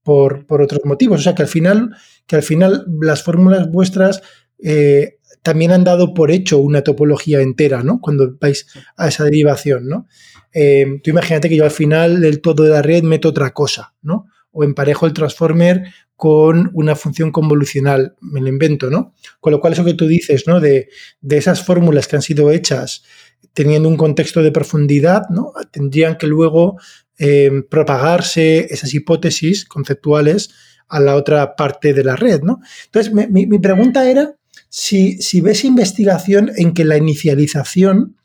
[0.04, 1.20] por, otros motivos.
[1.20, 4.22] O sea que al final, que al final las fórmulas vuestras
[4.64, 8.00] eh, también han dado por hecho una topología entera, ¿no?
[8.00, 10.08] Cuando vais a esa derivación, ¿no?
[10.54, 13.94] Eh, tú imagínate que yo al final del todo de la red meto otra cosa,
[14.02, 14.28] ¿no?
[14.52, 15.84] O emparejo el transformer
[16.16, 19.14] con una función convolucional, me lo invento, ¿no?
[19.40, 20.60] Con lo cual eso que tú dices, ¿no?
[20.60, 20.90] De,
[21.22, 23.04] de esas fórmulas que han sido hechas
[23.54, 25.52] teniendo un contexto de profundidad, ¿no?
[25.72, 26.78] Tendrían que luego
[27.24, 30.50] Em, propagarse esas hipótesis conceptuales
[30.90, 32.62] a la otra parte de la red, ¿no?
[32.86, 34.34] Entonces, mi, pregunta era
[34.70, 38.16] si, ves investigación en que la inicialización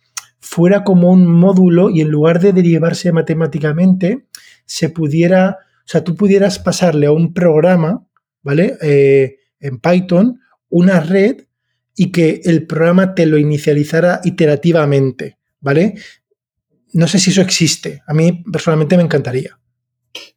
[0.41, 4.25] fuera como un módulo y en lugar de derivarse matemáticamente,
[4.65, 8.05] se pudiera, o sea, tú pudieras pasarle a un programa,
[8.42, 8.77] ¿vale?
[8.83, 11.44] Eh, en Python, una red
[11.94, 15.94] y que el programa te lo inicializara iterativamente, ¿vale?
[16.92, 18.03] No sé si eso existe.
[18.09, 19.57] A mí personalmente me encantaría.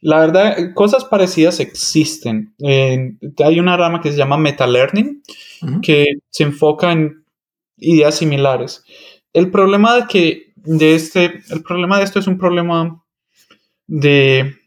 [0.02, 2.54] La verdad, cosas parecidas existen.
[2.60, 5.24] hay una rama que se llama Meta Learning,
[5.82, 7.24] que se enfoca en
[7.78, 8.84] ideas similares.
[9.34, 13.04] El problema de que de este, el problema de esto es un problema
[13.88, 14.59] de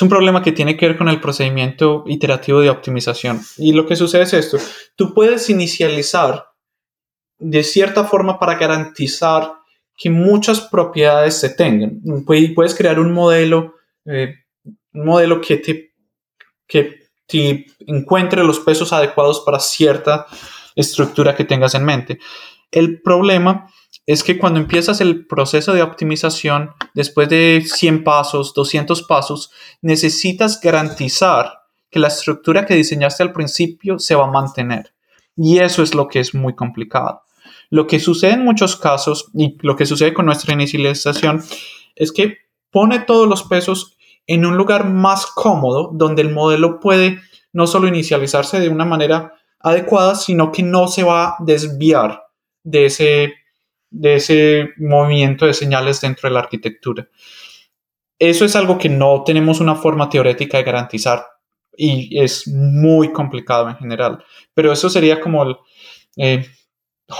[0.00, 3.38] es un problema que tiene que ver con el procedimiento iterativo de optimización.
[3.58, 4.56] Y lo que sucede es esto.
[4.96, 6.46] Tú puedes inicializar
[7.38, 9.52] de cierta forma para garantizar
[9.94, 12.00] que muchas propiedades se tengan.
[12.24, 13.74] Puedes crear un modelo,
[14.06, 14.36] eh,
[14.92, 15.92] modelo que te,
[16.66, 20.26] que te encuentre los pesos adecuados para cierta
[20.76, 22.18] estructura que tengas en mente.
[22.70, 23.70] El problema
[24.12, 29.50] es que cuando empiezas el proceso de optimización, después de 100 pasos, 200 pasos,
[29.82, 34.94] necesitas garantizar que la estructura que diseñaste al principio se va a mantener.
[35.36, 37.22] Y eso es lo que es muy complicado.
[37.68, 41.44] Lo que sucede en muchos casos y lo que sucede con nuestra inicialización
[41.94, 42.38] es que
[42.70, 43.96] pone todos los pesos
[44.26, 47.20] en un lugar más cómodo donde el modelo puede
[47.52, 52.24] no solo inicializarse de una manera adecuada, sino que no se va a desviar
[52.62, 53.34] de ese,
[53.90, 57.08] de ese movimiento de señales dentro de la arquitectura.
[58.18, 61.26] Eso es algo que no tenemos una forma teórica de garantizar
[61.76, 64.22] y es muy complicado en general,
[64.54, 65.56] pero eso sería como el,
[66.16, 66.46] eh,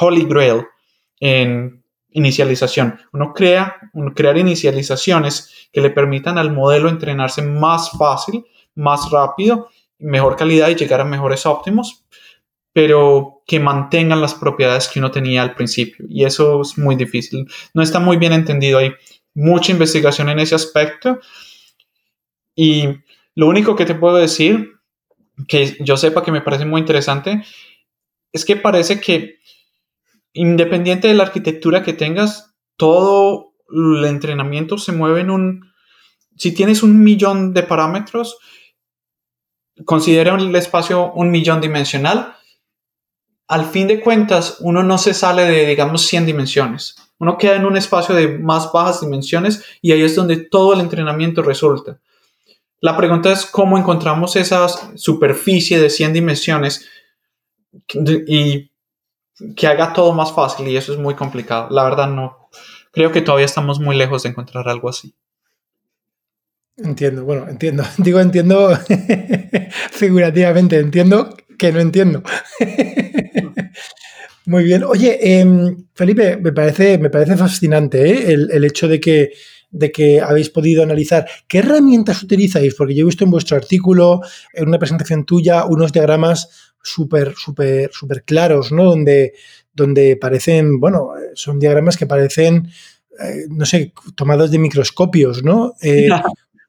[0.01, 0.67] holy grail
[1.19, 2.99] en inicialización.
[3.13, 3.77] Uno crea,
[4.15, 10.75] crear inicializaciones que le permitan al modelo entrenarse más fácil, más rápido, mejor calidad y
[10.75, 12.05] llegar a mejores óptimos,
[12.73, 16.07] pero que mantengan las propiedades que uno tenía al principio.
[16.09, 17.47] Y eso es muy difícil.
[17.75, 18.79] No está muy bien entendido.
[18.79, 18.93] Hay
[19.35, 21.19] mucha investigación en ese aspecto.
[22.55, 22.85] Y
[23.35, 24.73] lo único que te puedo decir,
[25.49, 27.45] que yo sepa que me parece muy interesante,
[28.33, 29.41] es que parece que
[30.33, 35.73] independiente de la arquitectura que tengas, todo el entrenamiento se mueve en un...
[36.37, 38.39] Si tienes un millón de parámetros,
[39.85, 42.37] considera el espacio un millón dimensional.
[43.51, 46.95] Al fin de cuentas, uno no se sale de, digamos, 100 dimensiones.
[47.19, 50.79] Uno queda en un espacio de más bajas dimensiones y ahí es donde todo el
[50.79, 51.99] entrenamiento resulta.
[52.81, 56.89] La pregunta es cómo encontramos esa superficie de 100 dimensiones
[58.29, 58.71] y
[59.57, 61.71] que haga todo más fácil y eso es muy complicado.
[61.71, 62.49] La verdad no,
[62.93, 65.13] creo que todavía estamos muy lejos de encontrar algo así.
[66.77, 67.83] Entiendo, bueno, entiendo.
[67.99, 68.79] Digo, entiendo
[69.91, 72.23] figurativamente, entiendo que no entiendo.
[74.47, 74.85] Muy bien.
[74.85, 78.33] Oye, em, Felipe, me parece, me parece fascinante ¿eh?
[78.33, 79.33] el, hecho de que,
[79.71, 84.21] de que habéis podido analizar qué herramientas utilizáis, porque yo he visto en vuestro artículo,
[84.55, 88.85] en una presentación tuya, unos diagramas súper, súper, súper claros, ¿no?
[88.85, 89.35] Donde,
[89.75, 92.69] donde parecen, bueno, son diagramas que parecen,
[93.23, 95.75] eh, no sé, tomados de microscopios, ¿no?
[95.83, 96.09] Eh,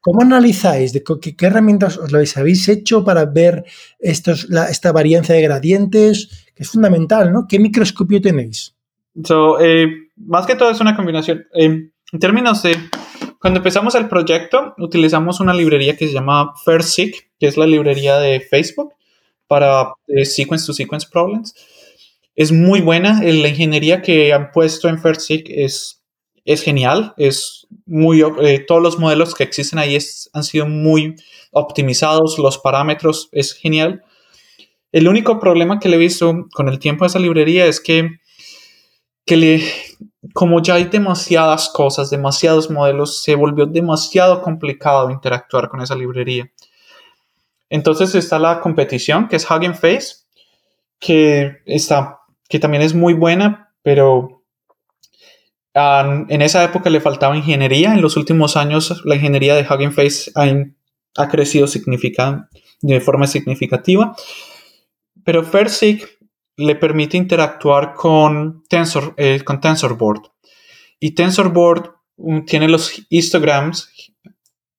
[0.02, 0.92] ¿Cómo analizáis?
[0.92, 3.64] De qué, herramientas os lo habéis hecho para ver
[4.00, 6.50] estos, esta varianza de gradientes?
[6.54, 7.46] Que es fundamental, ¿no?
[7.48, 8.74] ¿Qué microscopio tenéis?
[9.60, 9.86] Eh,
[10.16, 11.46] más que todo es una combinación.
[11.54, 12.76] Eh, en términos de,
[13.40, 18.18] cuando empezamos el proyecto, utilizamos una librería que se llama FairSeq, que es la librería
[18.18, 18.94] de Facebook
[19.46, 21.54] para eh, sequence to sequence problems.
[22.34, 23.22] Es muy buena.
[23.22, 26.02] La ingeniería que han puesto en FairSeq es
[26.44, 29.96] es genial, es muy, eh, todos los modelos que existen ahí
[30.32, 31.14] han sido muy
[31.52, 34.02] optimizados, los parámetros es genial.
[34.92, 38.20] El único problema que le he visto con el tiempo a esa librería es que,
[39.24, 39.62] que le,
[40.34, 46.50] como ya hay demasiadas cosas, demasiados modelos, se volvió demasiado complicado interactuar con esa librería.
[47.70, 50.16] Entonces está la competición, que es Hugging Face,
[50.98, 54.42] que, está, que también es muy buena, pero
[55.74, 57.94] en esa época le faltaba ingeniería.
[57.94, 61.66] En los últimos años la ingeniería de Hugging Face ha, crecido
[62.82, 64.14] de forma significativa.
[65.24, 66.08] Pero FairSeq
[66.56, 70.22] le permite interactuar con, Tensor, eh, con TensorBoard.
[71.00, 73.90] Y TensorBoard um, tiene los histograms,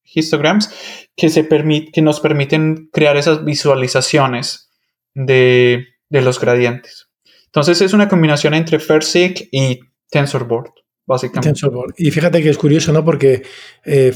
[0.03, 0.69] histograms
[1.15, 4.71] que, se que nos permiten crear esas visualizaciones
[5.13, 7.09] de, de los gradientes.
[7.45, 9.79] Entonces es una combinación entre FairSeq y
[10.09, 10.71] TensorBoard
[11.05, 11.59] básicamente.
[11.97, 13.03] Y fíjate que es curioso, ¿no?
[13.03, 13.43] Porque
[13.85, 14.13] eh,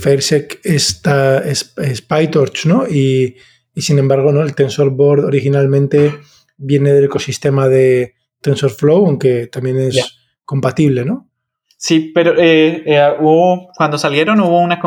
[0.64, 2.88] está, es, PyTorch, ¿no?
[2.88, 3.36] Y,
[3.82, 4.42] sin embargo, ¿no?
[4.42, 6.20] El TensorBoard originalmente
[6.58, 11.30] viene del ecosistema de TensorFlow, aunque también es compatible, ¿no?
[11.78, 14.80] Sí, pero eh, eh, hubo, cuando salieron hubo una,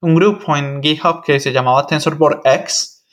[0.00, 3.04] un grupo en GitHub que se llamaba TensorBoard X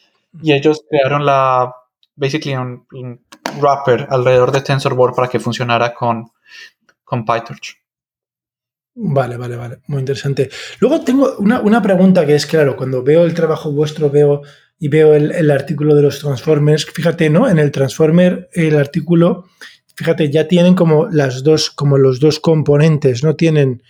[0.41, 1.73] y ellos crearon la,
[2.15, 3.25] basically un, un
[3.59, 6.31] wrapper alrededor de TensorBoard para que funcionara con,
[7.03, 7.77] con PyTorch.
[8.97, 9.79] Vale, vale, vale.
[9.87, 10.49] Muy interesante.
[10.79, 14.41] Luego tengo una, pregunta que es, claro, cuando veo el trabajo vuestro, veo
[14.79, 17.49] y veo el, artículo de los Transformers, fíjate, ¿no?
[17.49, 19.47] En el Transformer, el artículo,
[19.95, 23.35] fíjate, ya tienen como las dos, como los dos componentes, ¿no?
[23.35, 23.83] Tienen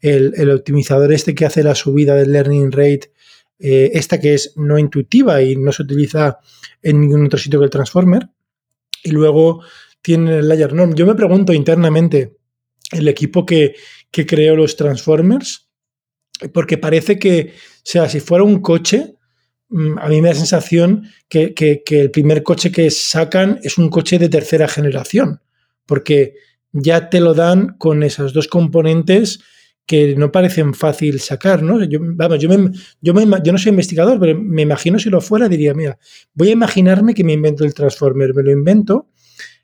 [0.00, 3.12] el, optimizador este que hace la subida del learning rate,
[3.58, 6.38] eh, esta que es no intuitiva y no se utiliza
[6.82, 8.28] en ningún otro sitio que el Transformer.
[9.02, 9.62] Y luego
[10.02, 10.94] tienen el layer norm.
[10.94, 12.36] Yo me pregunto internamente,
[12.92, 13.74] el equipo que,
[14.10, 15.68] creó los Transformers,
[16.52, 19.14] porque parece que, o sea, si fuera un coche,
[19.68, 21.54] mm, a mí me da sensación que,
[21.90, 25.40] el primer coche que sacan es un coche de tercera generación,
[25.86, 26.34] porque
[26.72, 29.40] ya te lo dan con esas dos componentes
[29.86, 31.82] que no parecen fácil sacar, ¿no?
[31.82, 32.48] Yo, vamos, yo,
[33.00, 35.98] yo, yo no soy investigador, pero me imagino si lo fuera, diría, mira,
[36.32, 39.08] voy a imaginarme que me invento el Transformer, me lo invento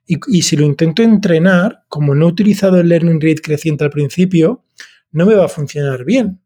[0.06, 4.64] y, si lo intento entrenar, como no he utilizado el learning rate creciente al principio,
[5.10, 6.40] no me va a funcionar bien.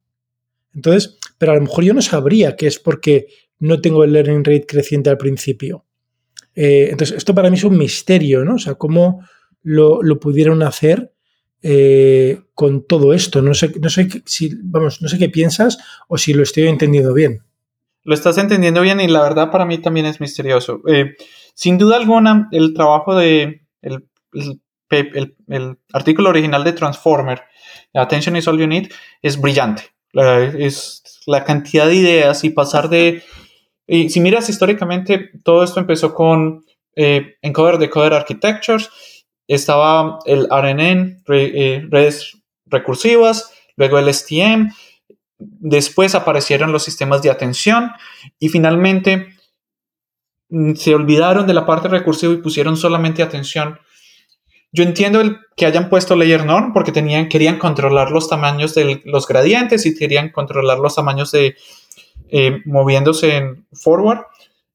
[0.74, 3.26] Entonces, pero a lo mejor yo no sabría que es porque
[3.58, 5.84] no tengo el learning rate creciente al principio.
[6.54, 8.54] Eh, entonces, esto para mí es un misterio, ¿no?
[8.54, 9.26] O sea, cómo
[9.62, 11.12] lo, pudieron hacer
[11.62, 13.42] eh, con todo esto.
[13.42, 17.12] No sé, no sé si, vamos, no sé qué piensas o si lo estoy entendiendo
[17.12, 17.42] bien.
[18.04, 20.80] Lo estás entendiendo bien y la verdad para mí también es misterioso.
[20.88, 21.16] Eh,
[21.60, 27.42] sin duda alguna, el trabajo de el, artículo original de Transformer,
[27.92, 28.88] Attention is All You Need,
[29.20, 29.82] es brillante.
[30.14, 33.22] es la cantidad de ideas y pasar de...
[33.86, 36.64] si miras históricamente, todo esto empezó con
[36.96, 38.88] eh, encoder decoder architectures,
[39.46, 44.70] estaba el RNN, eh, redes recursivas, luego el STM,
[45.36, 47.90] después aparecieron los sistemas de atención
[48.38, 49.39] y finalmente
[50.74, 53.78] se olvidaron de la parte recursiva y pusieron solamente atención.
[54.72, 55.20] Yo entiendo
[55.56, 59.96] que hayan puesto layer norm porque tenían, querían controlar los tamaños de los gradientes y
[59.96, 61.56] querían controlar los tamaños de
[62.28, 64.20] eh, moviéndose en forward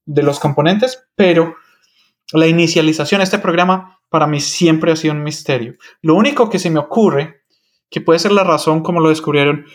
[0.06, 1.56] de los componentes, pero
[2.34, 5.76] la inicialización de este programa para mí siempre ha sido un misterio.
[6.02, 7.44] Lo único que se me ocurre,
[7.90, 9.66] que puede ser la razón como lo descubrieron,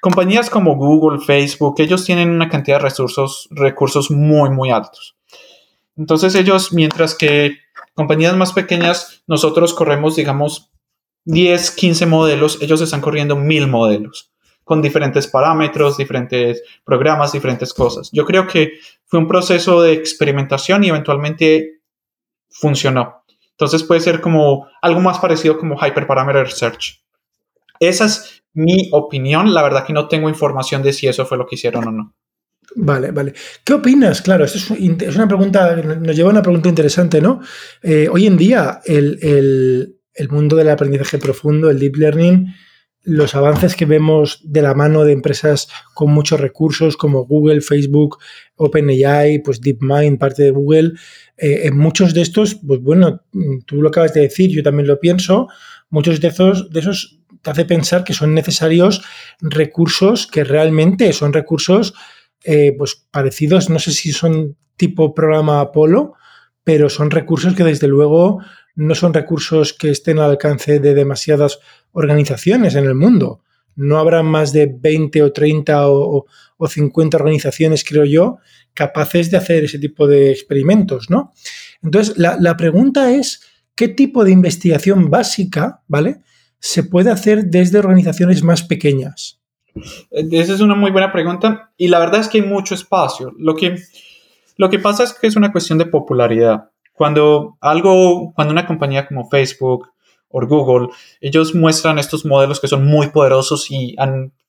[0.00, 5.17] compañías como Google, Facebook, ellos tienen una cantidad de recursos, recursos muy, muy altos.
[5.98, 7.58] Entonces ellos, mientras que
[7.94, 10.70] compañías más pequeñas, nosotros corremos, digamos,
[11.24, 14.32] 10, 15 modelos, ellos están corriendo 1000 modelos
[14.64, 18.10] con diferentes parámetros, diferentes programas, diferentes cosas.
[18.12, 18.74] Yo creo que
[19.06, 21.80] fue un proceso de experimentación y eventualmente
[22.50, 23.24] funcionó.
[23.52, 27.02] Entonces puede ser como algo más parecido como Hyperparameter Search.
[27.80, 29.54] Esa es mi opinión.
[29.54, 32.14] La verdad que no tengo información de si eso fue lo que hicieron o no.
[32.76, 33.32] Vale, vale.
[33.64, 34.22] ¿Qué opinas?
[34.22, 37.40] Claro, esto es, una pregunta, nos lleva a una pregunta interesante, ¿no?
[37.82, 39.96] Eh, hoy en día, el,
[40.30, 42.54] mundo del aprendizaje profundo, el deep learning,
[43.04, 48.18] los avances que vemos de la mano de empresas con muchos recursos como Google, Facebook,
[48.56, 50.92] OpenAI, pues DeepMind, parte de Google,
[51.38, 53.22] eh, en muchos de estos, pues bueno,
[53.64, 55.48] tú lo acabas de decir, yo también lo pienso,
[55.88, 59.02] muchos de esos, de esos te hace pensar que son necesarios
[59.40, 61.94] recursos que realmente son recursos
[62.50, 66.14] eh, pues parecidos, no sé si son tipo programa Apolo,
[66.64, 68.40] pero son recursos que desde luego
[68.74, 71.58] no son recursos que estén al alcance de demasiadas
[71.92, 73.42] organizaciones en el mundo.
[73.76, 76.24] No habrá más de 20 o 30 o,
[76.66, 78.38] 50 organizaciones, creo yo,
[78.72, 81.34] capaces de hacer ese tipo de experimentos, ¿no?
[81.82, 83.42] Entonces, la, la pregunta es,
[83.74, 86.22] ¿qué tipo de investigación básica, ¿vale?
[86.60, 89.37] Se puede hacer desde organizaciones más pequeñas.
[90.10, 93.32] Esa es una muy buena pregunta y la verdad es que hay mucho espacio.
[93.38, 93.76] Lo que,
[94.56, 96.70] lo que pasa es que es una cuestión de popularidad.
[96.92, 99.90] Cuando algo, cuando una compañía como Facebook
[100.28, 100.88] o Google,
[101.20, 103.96] ellos muestran estos modelos que son muy poderosos y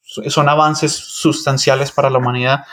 [0.02, 2.66] son avances sustanciales para la humanidad,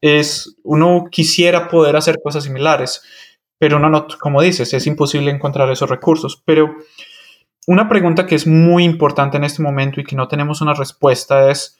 [0.00, 3.02] es, uno quisiera poder hacer cosas similares,
[3.58, 6.42] pero uno no, como dices, es imposible encontrar esos recursos.
[6.44, 6.76] Pero
[7.66, 11.50] una pregunta que es muy importante en este momento y que no tenemos una respuesta
[11.50, 11.78] es,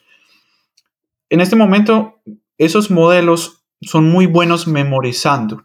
[1.29, 2.21] en este momento,
[2.59, 5.65] esos modelos son muy buenos memorizando,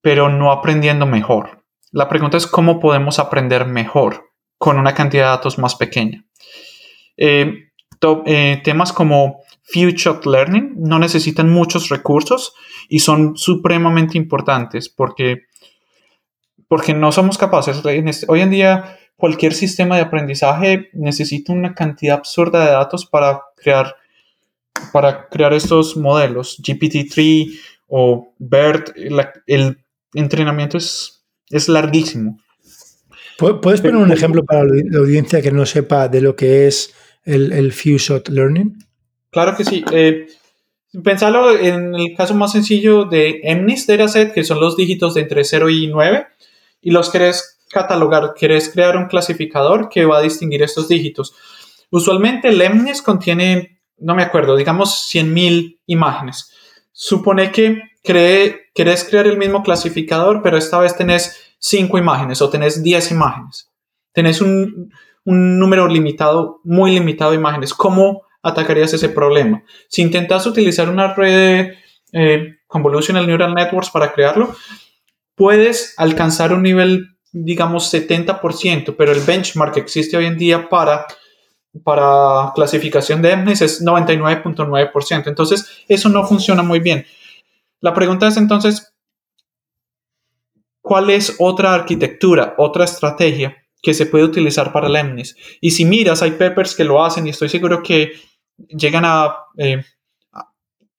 [0.00, 1.64] pero no aprendiendo mejor.
[1.92, 6.24] La pregunta es cómo podemos aprender mejor con una cantidad de datos más pequeña.
[7.16, 7.70] Eh,
[8.26, 12.54] eh, temas como Future Learning no necesitan muchos recursos
[12.88, 15.46] y son supremamente importantes porque
[16.70, 17.82] porque no somos capaces.
[17.84, 23.40] Este, hoy en día, cualquier sistema de aprendizaje necesita una cantidad absurda de datos para
[23.56, 23.96] crear,
[24.92, 26.62] para crear estos modelos.
[26.62, 27.58] GPT-3
[27.88, 28.90] o BERT,
[29.48, 29.78] el
[30.14, 32.38] entrenamiento es, es larguísimo.
[33.36, 36.94] ¿Puedes poner un ejemplo para la audiencia que no sepa de lo que es
[37.24, 38.78] el, el Few Shot Learning?
[39.30, 39.84] Claro que sí.
[39.90, 40.28] Eh,
[41.02, 45.42] pensarlo en el caso más sencillo de MNIST Dataset, que son los dígitos de entre
[45.42, 46.26] 0 y 9
[46.80, 51.34] y los querés catalogar, querés crear un clasificador que va a distinguir estos dígitos.
[51.90, 52.62] Usualmente el
[53.02, 56.52] contiene, no me acuerdo, digamos 100.000 imágenes.
[56.92, 62.50] Supone que cree, querés crear el mismo clasificador, pero esta vez tenés 5 imágenes o
[62.50, 63.70] tenés 10 imágenes.
[64.12, 64.90] Tenés un,
[65.24, 67.74] número limitado, muy limitado de imágenes.
[67.74, 69.62] ¿Cómo atacarías ese problema?
[69.88, 71.74] Si intentas utilizar una red
[72.12, 74.54] eh, Convolutional Neural Networks para crearlo,
[75.40, 81.06] puedes alcanzar un nivel, digamos, 70%, pero el benchmark que existe hoy en día para,
[81.82, 85.28] para clasificación de EMNES es 99.9%.
[85.28, 87.06] Entonces, eso no funciona muy bien.
[87.80, 88.92] La pregunta es entonces,
[90.82, 95.36] ¿cuál es otra arquitectura, otra estrategia que se puede utilizar para el EMNIS?
[95.62, 98.12] Y si miras, hay papers que lo hacen y estoy seguro que
[98.68, 99.82] llegan a eh,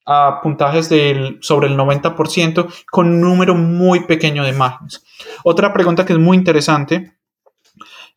[0.05, 5.03] a puntajes del, sobre el 90% con un número muy pequeño de imágenes.
[5.43, 7.13] Otra pregunta que es muy interesante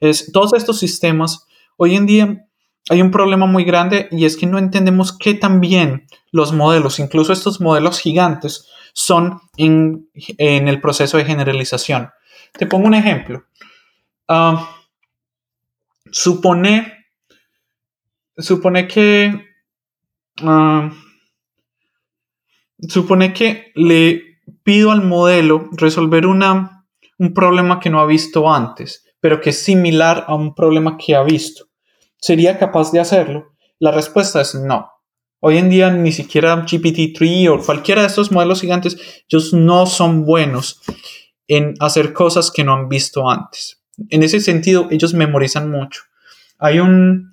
[0.01, 2.47] es, todos estos sistemas, hoy en día
[2.91, 6.99] hay un problema muy grande y es que no entendemos qué tan bien los modelos,
[6.99, 12.11] incluso estos modelos gigantes, son en, el proceso de generalización.
[12.53, 13.45] Te pongo un ejemplo.
[14.29, 14.71] Ah,
[16.11, 17.07] supone,
[18.37, 19.47] supone que...
[20.43, 20.91] Ah,
[22.81, 26.87] supone que le pido al modelo resolver una,
[27.19, 31.15] un problema que no ha visto antes, pero que es similar a un problema que
[31.15, 31.67] ha visto.
[32.17, 33.55] ¿Sería capaz de hacerlo?
[33.79, 34.91] La respuesta es no.
[35.41, 38.97] Hoy en día ni siquiera GPT-3 o cualquiera de estos modelos gigantes,
[39.29, 40.81] ellos no son buenos
[41.47, 43.83] en hacer cosas que no han visto antes.
[44.09, 46.03] En ese sentido, ellos memorizan mucho.
[46.59, 47.33] Hay un,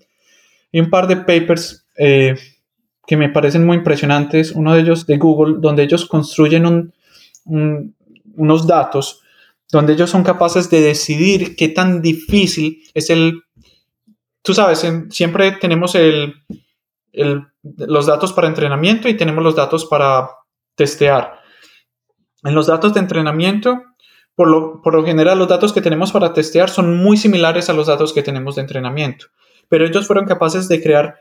[0.73, 2.35] un par de papers eh,
[3.11, 4.53] que me parecen muy impresionantes.
[4.53, 6.93] Uno de ellos de Google, donde ellos construyen
[7.43, 9.21] unos datos,
[9.69, 13.43] donde ellos son capaces de decidir qué tan difícil es el...
[14.41, 15.93] Tú sabes, siempre tenemos
[17.11, 20.29] los datos para entrenamiento y tenemos los datos para
[20.75, 21.41] testear.
[22.45, 23.83] En los datos de entrenamiento,
[24.35, 27.73] por lo, por lo, general, los datos que tenemos para testear son muy similares a
[27.73, 29.25] los datos que tenemos de entrenamiento.
[29.67, 31.19] Pero ellos fueron capaces de crear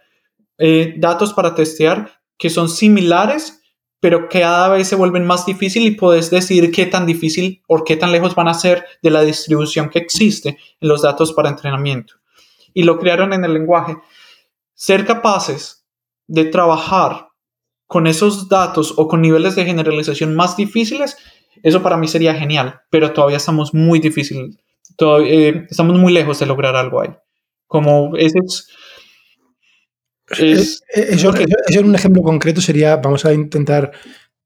[0.60, 3.62] eh, datos para testear que son similares,
[3.98, 7.82] pero que cada vez se vuelven más difíciles y puedes decidir qué tan difícil o
[7.82, 11.48] qué tan lejos van a ser de la distribución que existe en los datos para
[11.48, 12.14] entrenamiento.
[12.74, 13.96] Y lo crearon en el lenguaje.
[14.74, 15.86] Ser capaces
[16.26, 17.28] de trabajar
[17.86, 21.16] con esos datos o con niveles de generalización más difíciles,
[21.62, 24.60] eso para mí sería genial, pero todavía estamos muy difícil,
[24.96, 27.10] todavía, eh, estamos muy lejos de lograr algo ahí.
[27.66, 28.68] Como ese es,
[30.38, 33.92] es, eso, en un ejemplo concreto sería, vamos a intentar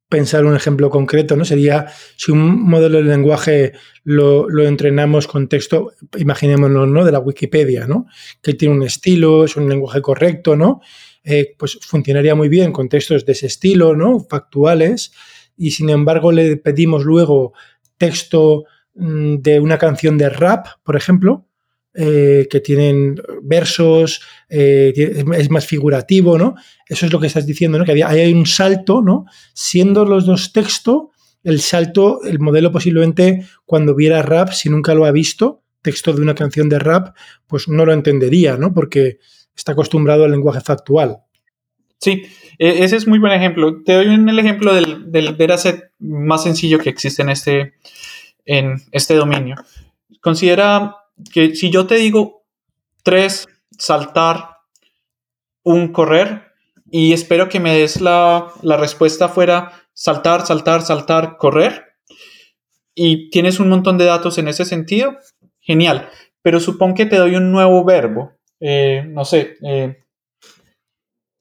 [0.08, 1.44] pensar un ejemplo concreto, ¿no?
[1.44, 3.72] Sería si un modelo de lenguaje
[4.04, 7.04] lo, lo, entrenamos con texto, imaginémonos, ¿no?
[7.04, 8.06] De la Wikipedia, ¿no?
[8.40, 10.80] Que tiene un estilo, es un lenguaje correcto, ¿no?
[11.24, 14.20] Eh, pues funcionaría muy bien con textos de ese estilo, ¿no?
[14.20, 15.12] Factuales,
[15.56, 17.54] y sin embargo le pedimos luego
[17.96, 18.64] texto
[18.94, 21.46] mm, de una canción de rap, por ejemplo,
[21.94, 24.92] eh, que tienen versos, eh,
[25.36, 26.56] es más figurativo, ¿no?
[26.88, 27.84] Eso es lo que estás diciendo, ¿no?
[27.84, 29.26] Que hay un salto, ¿no?
[29.52, 31.04] Siendo los dos textos,
[31.44, 36.22] el salto, el modelo posiblemente cuando viera rap, si nunca lo ha visto, texto de
[36.22, 37.14] una canción de rap,
[37.46, 38.74] pues no lo entendería, ¿no?
[38.74, 39.18] Porque
[39.54, 41.18] está acostumbrado al lenguaje factual.
[42.00, 42.22] Sí,
[42.58, 43.82] e, ese es muy buen ejemplo.
[43.84, 47.74] Te doy un, el ejemplo del, del dataset más sencillo que existe en este,
[48.44, 49.56] en este dominio.
[50.20, 50.96] Considera
[51.32, 52.44] que si yo te digo
[53.02, 54.58] tres, saltar,
[55.62, 56.52] un correr,
[56.90, 61.96] y espero que me des la, la respuesta fuera saltar, saltar, saltar, correr,
[62.94, 65.16] y tienes un montón de datos en ese sentido,
[65.60, 66.08] genial.
[66.42, 70.04] Pero supón que te doy un nuevo verbo, eh, no sé, eh,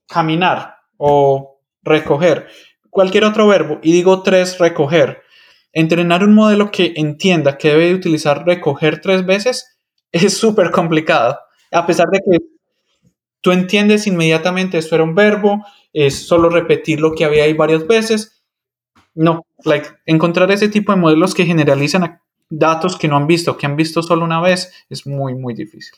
[0.08, 2.48] caminar o recoger,
[2.90, 5.23] cualquier otro verbo, y digo tres, recoger.
[5.74, 9.78] Entrenar un modelo que entienda que debe utilizar recoger tres veces
[10.12, 11.40] es súper complicado.
[11.72, 12.46] A pesar de que
[13.42, 17.88] tú entiendes inmediatamente esto era un verbo, es solo repetir lo que había ahí varias
[17.88, 18.44] veces.
[19.16, 23.66] No, like, encontrar ese tipo de modelos que generalizan datos que no han visto, que
[23.66, 25.96] han visto solo una vez, es muy, muy difícil.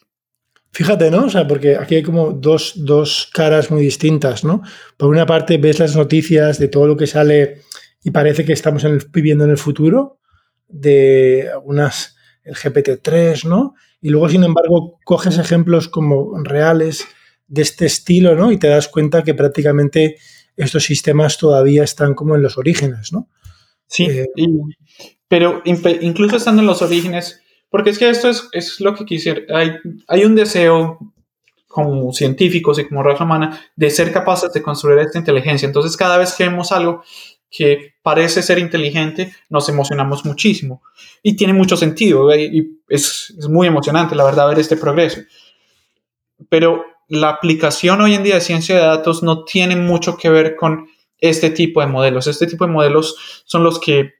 [0.71, 1.25] Fíjate, ¿no?
[1.25, 4.61] O sea, porque aquí hay como dos, dos caras muy distintas, ¿no?
[4.97, 7.61] Por una parte ves las noticias de todo lo que sale
[8.05, 10.19] y parece que estamos viviendo en el futuro,
[10.67, 13.73] de algunas, el GPT-3, ¿no?
[13.99, 17.07] Y luego, sin embargo, coges ejemplos como reales
[17.47, 18.51] de este estilo, ¿no?
[18.51, 20.17] Y te das cuenta que prácticamente
[20.55, 23.27] estos sistemas todavía están como en los orígenes, ¿no?
[23.87, 24.27] Sí, eh,
[25.27, 27.41] pero incluso estando en los orígenes,
[27.71, 29.77] porque es que esto es, lo que quisiera, hay,
[30.07, 30.99] hay un deseo
[31.67, 35.65] como científicos y como raza humana de ser capaces de construir esta inteligencia.
[35.65, 37.03] Entonces, cada vez que vemos algo
[37.55, 40.81] que parece ser inteligente, nos emocionamos muchísimo.
[41.23, 45.21] Y tiene mucho sentido, y es, es, muy emocionante, la verdad, ver este progreso.
[46.49, 50.55] Pero la aplicación hoy en día de ciencia de datos no tiene mucho que ver
[50.55, 50.87] con
[51.19, 52.27] este tipo de modelos.
[52.27, 54.15] Este tipo de modelos son los que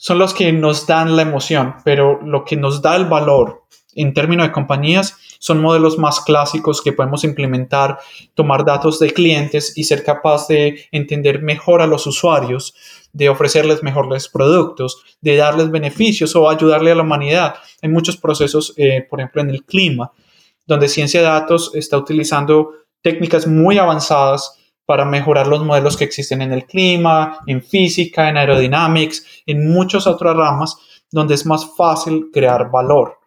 [0.00, 4.14] son los que nos dan la emoción, pero lo que nos da el valor en
[4.14, 7.98] términos de compañías son modelos más clásicos que podemos implementar,
[8.32, 12.74] tomar datos de clientes y ser capaz de entender mejor a los usuarios,
[13.12, 17.56] de ofrecerles mejores productos, de darles beneficios o ayudarle a la humanidad.
[17.82, 20.12] Hay muchos procesos, eh, por ejemplo, en el clima,
[20.66, 22.70] donde ciencia de datos está utilizando
[23.02, 24.59] técnicas muy avanzadas
[24.90, 29.14] para mejorar los modelos que existen en el clima, en física, en aerodinámica,
[29.46, 30.76] en muchas otras ramas,
[31.12, 33.20] donde es más fácil crear valor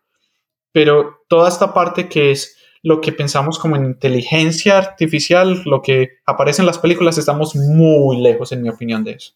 [0.74, 6.62] pero toda esta parte que es lo que pensamos como inteligencia artificial, lo que aparece
[6.62, 9.34] en las películas, estamos muy lejos, en mi opinión, de eso.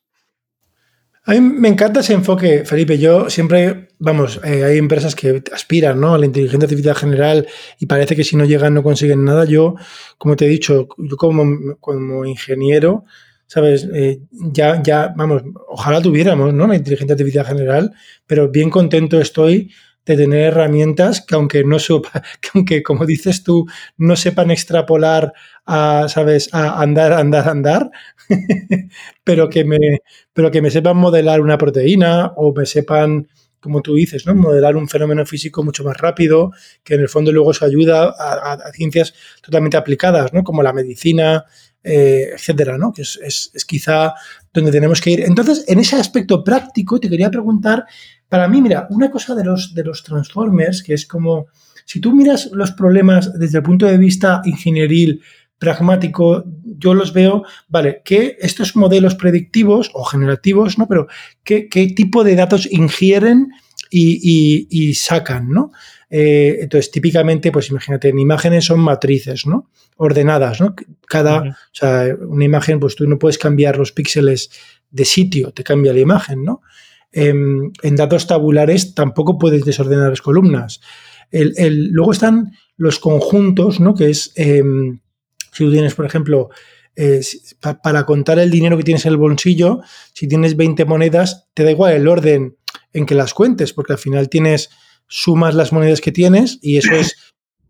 [1.28, 2.97] A mí me encanta ese enfoque, Felipe.
[2.97, 6.13] Yo siempre, vamos, eh, hay empresas que aspiran ¿no?
[6.13, 7.47] a la inteligencia artificial general
[7.78, 9.43] y parece que si no llegan no consiguen nada.
[9.43, 9.75] Yo,
[10.17, 13.03] como te he dicho, yo como, como ingeniero,
[13.45, 13.89] ¿sabes?
[13.93, 16.65] Eh, ya, ya, vamos, ojalá tuviéramos ¿no?
[16.65, 17.91] la inteligencia artificial general,
[18.25, 19.73] pero bien contento estoy
[20.07, 23.65] de tener herramientas que aunque no sepa, que aunque como dices tú,
[23.97, 25.33] no sepan extrapolar
[25.65, 27.91] a, ¿sabes?, a andar, andar, andar,
[29.23, 29.77] pero, que me,
[30.33, 33.27] pero que me sepan modelar una proteína o me sepan,
[33.59, 34.33] como tú dices, ¿no?
[34.33, 36.51] modelar un fenómeno físico mucho más rápido,
[36.83, 40.43] que en el fondo luego se ayuda a, ciencias totalmente aplicadas, ¿no?
[40.43, 41.45] como la medicina,
[41.83, 42.93] eh, etcétera, ¿no?
[42.93, 44.13] que es, es, es quizá
[44.61, 45.21] donde tenemos que ir.
[45.21, 47.85] Entonces, en ese aspecto práctico, te quería preguntar
[48.29, 51.47] para mí, mira, una cosa de los, de los Transformers, que es como,
[51.85, 55.21] si tú miras los problemas desde el punto de vista ingenieril,
[55.59, 60.87] pragmático, yo los veo, vale, que estos modelos predictivos o generativos, ¿no?
[60.87, 61.07] Pero
[61.43, 63.49] ¿qué, qué tipo de datos ingieren
[63.89, 65.71] y, y, sacan, ¿no?
[66.09, 69.69] Eh, entonces, típicamente, pues imagínate, en imágenes son matrices, ¿no?
[69.97, 70.75] Ordenadas, ¿no?
[71.07, 74.49] Cada, o sea, una imagen, pues tú no puedes cambiar los píxeles
[74.89, 76.61] de sitio, te cambia la imagen, ¿no?
[77.11, 80.81] Em, en datos tabulares tampoco puedes desordenar las columnas.
[81.29, 83.95] luego están los conjuntos, ¿no?
[83.95, 84.99] Que es, em,
[85.51, 86.49] si tú tienes, por ejemplo,
[86.95, 87.21] eh,
[87.83, 89.81] para contar el dinero que tienes en el bolsillo,
[90.13, 92.57] si tienes 20 monedas, te da igual el orden
[92.91, 94.69] en que las cuentes, porque al final tienes,
[95.07, 97.15] sumas las monedas que tienes y eso es,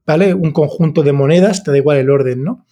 [0.05, 0.33] ¿vale?
[0.33, 2.65] Un conjunto de monedas, te da igual el orden, ¿no?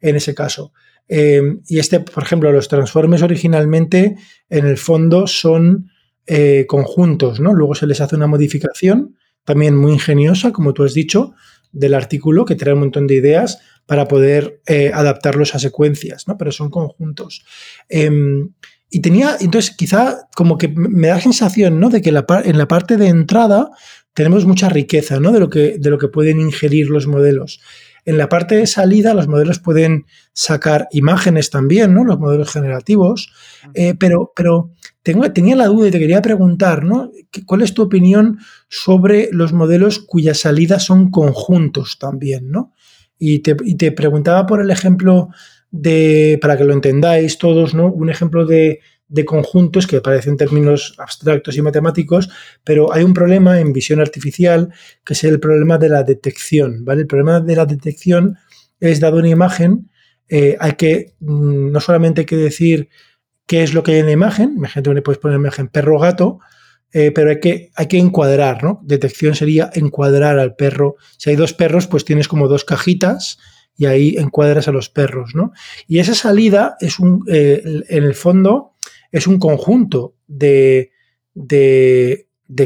[0.00, 0.72] En ese caso.
[1.08, 4.16] Em, y este, por ejemplo, los transformes originalmente,
[4.48, 5.90] en el fondo, son
[6.26, 7.52] eh, conjuntos, ¿no?
[7.52, 11.34] Luego se les hace una modificación, también muy ingeniosa, como tú has dicho,
[11.72, 16.38] del artículo, que trae un montón de ideas para poder eh, adaptarlos a secuencias, ¿no?
[16.38, 17.44] Pero son conjuntos.
[17.88, 18.52] Em,
[18.88, 21.88] y tenía, entonces, quizá como que me da la sensación, ¿no?
[21.88, 23.70] De que en la parte de entrada
[24.14, 25.32] tenemos mucha riqueza, ¿no?
[25.32, 27.60] De lo que, de lo que pueden ingerir los modelos.
[28.04, 32.04] En la parte de salida, los modelos pueden sacar imágenes también, ¿no?
[32.04, 33.32] Los modelos generativos.
[33.74, 37.10] Eh, pero, pero tengo, tenía la duda y te quería preguntar, ¿no?
[37.46, 38.38] ¿Cuál es tu opinión
[38.68, 42.72] sobre los modelos cuyas salidas son conjuntos también, ¿no?
[43.18, 45.28] Y te, y te preguntaba por el ejemplo
[45.70, 47.86] de, para que lo entendáis todos, ¿no?
[47.86, 48.80] Un ejemplo de,
[49.12, 52.30] de conjuntos que parecen términos abstractos y matemáticos,
[52.64, 54.72] pero hay un problema en visión artificial
[55.04, 57.02] que es el problema de la detección, ¿vale?
[57.02, 58.38] El problema de la detección
[58.80, 59.90] es, dado una imagen,
[60.28, 62.88] eh, hay que, mm, no solamente hay que decir
[63.46, 66.38] qué es lo que hay en la imagen, imagínate que puedes poner imagen perro-gato,
[66.94, 68.80] eh, pero hay que, hay que encuadrar, ¿no?
[68.82, 70.96] Detección sería encuadrar al perro.
[71.18, 73.38] Si hay dos perros, pues tienes como dos cajitas
[73.76, 75.52] y ahí encuadras a los perros, ¿no?
[75.86, 78.71] Y esa salida es un, eh, en el fondo,
[79.12, 80.90] es un conjunto de,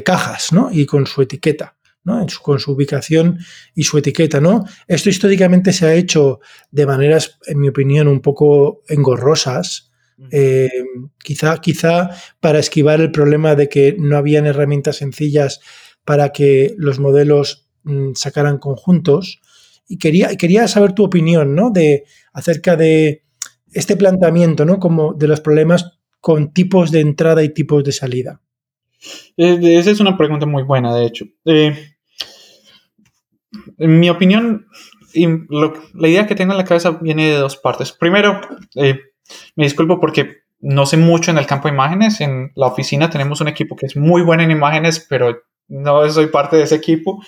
[0.04, 0.70] cajas, ¿no?
[0.72, 1.74] Y con su etiqueta.
[2.04, 2.24] ¿no?
[2.40, 3.40] con su ubicación
[3.74, 4.64] y su etiqueta, ¿no?
[4.86, 6.38] Esto históricamente se ha hecho
[6.70, 9.90] de maneras, en mi opinión, un poco engorrosas,
[10.30, 10.70] eh,
[11.18, 15.58] quizá, quizá para esquivar el problema de que no habían herramientas sencillas
[16.04, 19.40] para que los modelos mm, sacaran conjuntos.
[19.88, 21.70] Y quería, quería saber tu opinión, ¿no?
[21.70, 23.24] De, acerca de
[23.72, 24.78] este planteamiento, ¿no?
[24.78, 25.95] Como de los problemas
[26.26, 28.40] con tipos de entrada y tipos de salida?
[29.36, 31.24] Eh, esa es una pregunta muy buena, de hecho.
[31.44, 31.94] Eh,
[33.78, 34.66] en mi opinión,
[35.14, 37.92] la idea que tengo en la cabeza viene de dos partes.
[37.92, 38.40] Primero,
[38.74, 38.98] eh,
[39.54, 42.20] me disculpo porque no sé mucho en el campo de imágenes.
[42.20, 46.26] En la oficina tenemos un equipo que es muy bueno en imágenes, pero no soy
[46.26, 47.22] parte de ese equipo.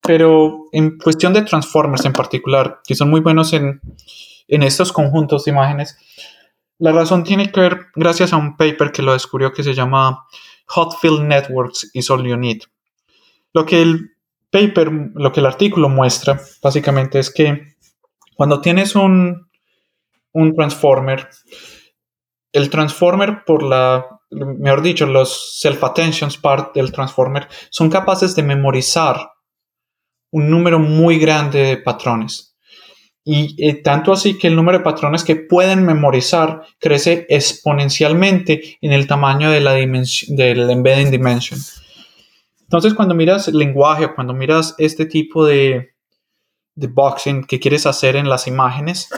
[0.00, 3.80] pero en cuestión de transformers en particular, que son muy buenos en,
[4.46, 5.98] en estos conjuntos de imágenes,
[6.80, 10.26] la razón tiene que ver gracias a un paper que lo descubrió que se llama
[10.66, 12.62] Hot Field Networks You Need.
[13.52, 14.16] Lo que el
[14.50, 17.76] paper, lo que el artículo muestra básicamente es que
[18.34, 19.50] cuando tienes un,
[20.32, 21.28] un transformer,
[22.52, 29.32] el transformer por la, mejor dicho, los self-attentions part del transformer son capaces de memorizar
[30.30, 32.49] un número muy grande de patrones.
[33.24, 38.92] Y eh, tanto así que el número de patrones que pueden memorizar crece exponencialmente en
[38.92, 41.60] el tamaño de la del embedding dimension.
[42.62, 45.90] Entonces, cuando miras el lenguaje cuando miras este tipo de,
[46.74, 49.08] de boxing que quieres hacer en las imágenes,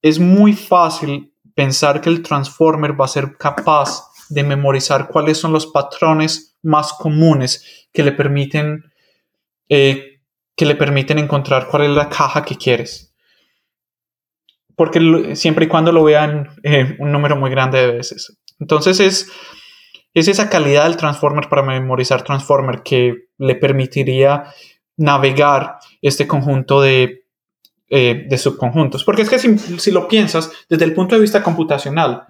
[0.00, 5.52] es muy fácil pensar que el transformer va a ser capaz de memorizar cuáles son
[5.52, 8.90] los patrones más comunes que le permiten
[9.68, 10.11] eh,
[10.56, 13.14] que le permiten encontrar cuál es la caja que quieres.
[14.76, 18.38] Porque siempre y cuando lo vean eh, un número muy grande de veces.
[18.58, 19.30] Entonces es,
[20.14, 24.44] es esa calidad del transformer para memorizar transformer que le permitiría
[24.96, 27.24] navegar este conjunto de,
[27.88, 29.04] eh, de subconjuntos.
[29.04, 32.26] Porque es que si, si, lo piensas desde el punto de vista computacional,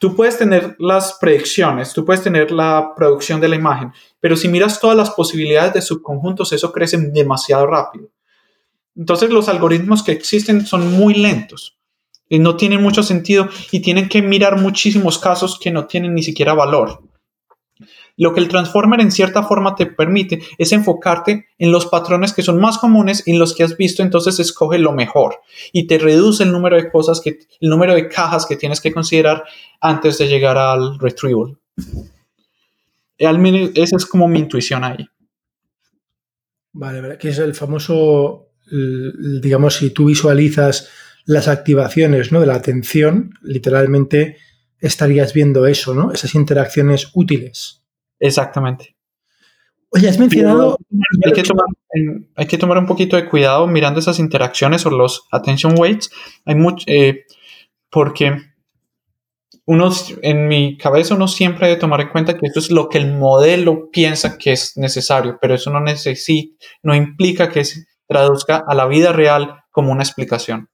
[0.00, 4.48] tú puedes tener las predicciones, tú puedes tener la producción de la imagen, pero si
[4.48, 8.08] miras todas las posibilidades de subconjuntos, eso crece demasiado rápido.
[8.96, 11.78] Entonces los algoritmos que existen son muy lentos
[12.30, 16.22] y no tienen mucho sentido y tienen que mirar muchísimos casos que no tienen ni
[16.22, 17.02] siquiera valor.
[18.16, 22.42] Lo que el transformer en cierta forma te permite es enfocarte en los patrones que
[22.42, 25.36] son más comunes y en los que has visto, entonces escoge lo mejor
[25.72, 28.92] y te reduce el número de cosas que, el número de cajas que tienes que
[28.92, 29.44] considerar
[29.80, 31.58] antes de llegar al retrieval.
[33.18, 35.06] Esa es como mi intuición ahí.
[36.72, 40.88] Vale, que es el famoso, digamos, si tú visualizas
[41.26, 42.40] las activaciones ¿no?
[42.40, 44.38] de la atención, literalmente
[44.80, 46.12] estarías viendo eso, ¿no?
[46.12, 47.79] Esas interacciones útiles.
[48.20, 48.96] Exactamente.
[49.90, 50.78] Oye, has mencionado...
[51.26, 51.64] Hay que, tomar,
[52.36, 56.10] hay que, tomar, un poquito de cuidado mirando esas interacciones o los attention weights.
[56.44, 56.84] Hay mucho...
[56.86, 57.24] Eh,
[57.90, 58.36] porque
[59.66, 59.90] uno,
[60.22, 63.12] en mi cabeza uno siempre debe tomar en cuenta que esto es lo que el
[63.12, 68.74] modelo piensa que es necesario, pero eso no necesita, no implica que se traduzca a
[68.74, 70.68] la vida real como una explicación.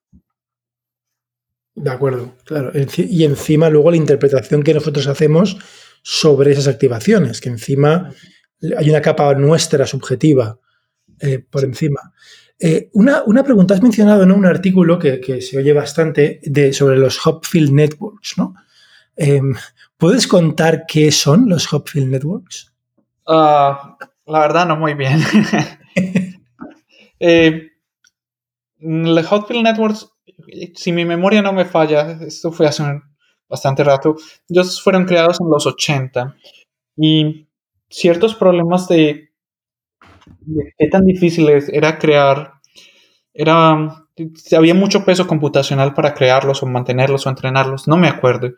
[1.74, 2.72] De acuerdo, claro.
[2.96, 5.58] Y encima luego la interpretación que nosotros hacemos
[6.08, 8.12] sobre esas activaciones, que encima
[8.78, 10.56] hay una capa nuestra subjetiva
[11.18, 12.12] eh, por encima.
[12.60, 17.26] Eh, una, pregunta, has mencionado en un artículo que, se oye bastante de, sobre los
[17.26, 18.54] Hopfield Networks, ¿no?
[19.16, 19.52] Em,
[19.96, 22.72] ¿Puedes contar qué son los Hopfield Networks?
[23.26, 25.18] Ah, la verdad, no muy bien.
[27.18, 27.72] eh,
[28.78, 30.08] los Hopfield Networks,
[30.76, 32.84] si mi memoria no me falla, esto fue hace
[33.48, 34.16] bastante rato,
[34.48, 36.36] ellos fueron creados en los 80
[36.96, 37.46] y
[37.88, 39.30] ciertos problemas de,
[40.78, 42.52] qué tan difícil era crear,
[43.32, 44.06] era,
[44.56, 48.52] había mucho peso computacional para crearlos o mantenerlos o entrenarlos, no me acuerdo.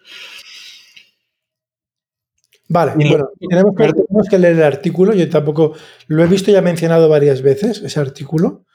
[2.70, 5.72] Vale, bueno, tenemos que, leer el artículo, yo tampoco
[6.06, 8.66] lo he visto ya mencionado varias veces, ese artículo,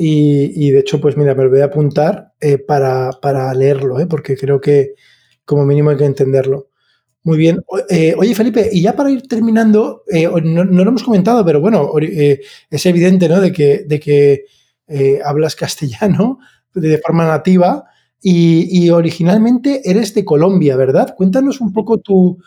[0.00, 4.06] y, de hecho, pues mira, me lo voy a apuntar eh, para, para, leerlo, ¿eh?
[4.06, 4.94] porque creo que
[5.48, 6.68] como mínimo hay que entenderlo.
[7.24, 7.64] Muy bien.
[7.88, 11.90] Eh, oye, Felipe, y ya para ir terminando, eh, no, lo hemos comentado, pero bueno,
[12.00, 12.40] eh,
[12.70, 13.40] es evidente, ¿no?
[13.40, 14.44] De que, de que
[15.24, 16.38] hablas castellano
[16.74, 17.84] de forma nativa
[18.22, 21.14] y, originalmente eres de Colombia, ¿verdad?
[21.16, 22.38] Cuéntanos un poco tu,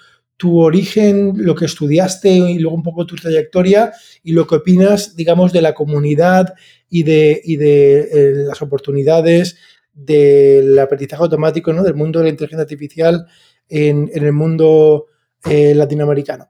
[0.43, 3.93] origen, lo que estudiaste y luego un poco tu trayectoria
[4.23, 6.53] y lo que opinas, digamos, de la comunidad
[6.89, 9.57] y de, y de las oportunidades
[10.05, 11.83] del aprendizaje automático, ¿no?
[11.83, 13.27] Del mundo de la inteligencia artificial
[13.67, 15.07] en, el mundo
[15.45, 16.49] eh, latinoamericano.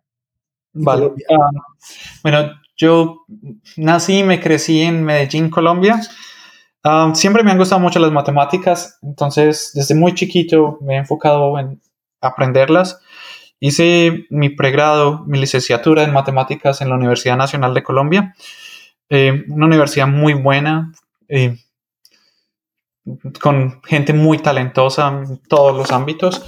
[0.73, 1.11] Vale.
[1.29, 1.49] Ah,
[2.23, 3.25] bueno, yo
[3.77, 6.01] nací y me crecí en Medellín, Colombia.
[6.83, 11.59] Ah, siempre me han gustado mucho las matemáticas, entonces desde muy chiquito me he enfocado
[11.59, 11.79] en
[12.21, 12.99] aprenderlas.
[13.59, 18.33] Hice mi pregrado, mi licenciatura en matemáticas en la Universidad Nacional de Colombia,
[19.09, 20.91] eh, una universidad muy buena,
[21.27, 21.57] eh,
[23.41, 26.43] con gente muy talentosa en todos los ámbitos.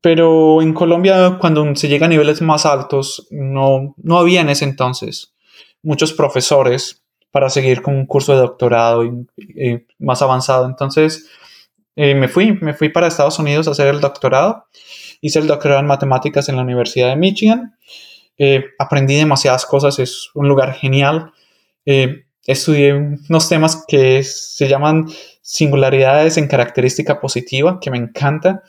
[0.00, 4.64] Pero en Colombia, cuando se llega a niveles más altos, no, no había en ese
[4.64, 5.34] entonces
[5.82, 10.66] muchos profesores para seguir con un curso de doctorado y, más avanzado.
[10.66, 11.28] Entonces,
[11.94, 14.64] eh, me fui, me fui para Estados Unidos a hacer el doctorado.
[15.20, 17.76] Hice el doctorado en matemáticas en la Universidad de Michigan.
[18.38, 21.32] Eh, aprendí demasiadas cosas, es un lugar genial.
[21.84, 25.06] Eh, estudié unos temas que se llaman
[25.46, 28.64] singularidades en característica positiva, que me encanta.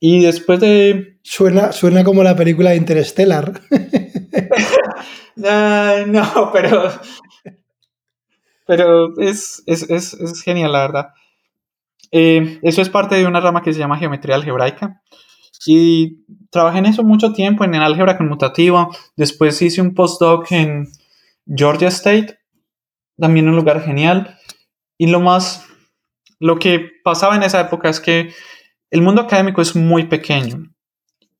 [0.00, 1.18] Y después de...
[1.22, 3.60] Suena, suena como la película de Interstellar.
[5.36, 6.90] no, pero...
[8.66, 9.62] Pero es,
[10.42, 11.08] genial, la verdad.
[12.12, 15.02] Eh, eso es parte de una rama que se llama geometría algebraica.
[15.66, 18.88] Y trabajé en eso mucho tiempo, en el álgebra conmutativa.
[19.16, 20.88] Después hice un postdoc en
[21.46, 22.38] Georgia State,
[23.18, 24.37] también un lugar genial.
[24.98, 25.64] Y lo más,
[26.40, 28.34] lo que pasaba en esa época es que
[28.90, 30.70] el mundo académico es muy pequeño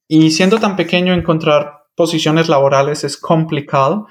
[0.07, 4.07] y siendo tan pequeño encontrar posiciones laborales es complicado.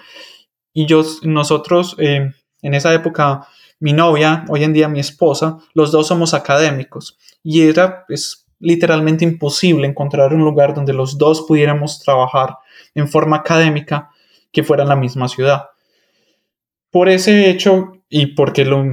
[0.73, 2.31] Y yo, nosotros, eh,
[2.61, 3.47] en esa época,
[3.79, 9.23] mi novia, hoy en día mi esposa, los dos somos académicos y era es literalmente
[9.23, 12.57] imposible encontrar un lugar donde los dos pudiéramos trabajar
[12.95, 14.09] en forma académica
[14.51, 15.69] que fuera en la misma ciudad.
[16.91, 18.83] Por ese hecho y porque lo,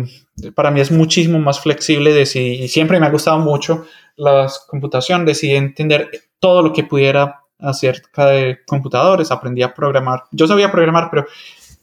[0.55, 5.55] para mí es muchísimo más flexible y siempre me ha gustado mucho la computación, decidí
[5.55, 10.25] entender todo lo que pudiera acerca de computadores, aprendí a programar.
[10.33, 11.27] Yo sabía programar, pero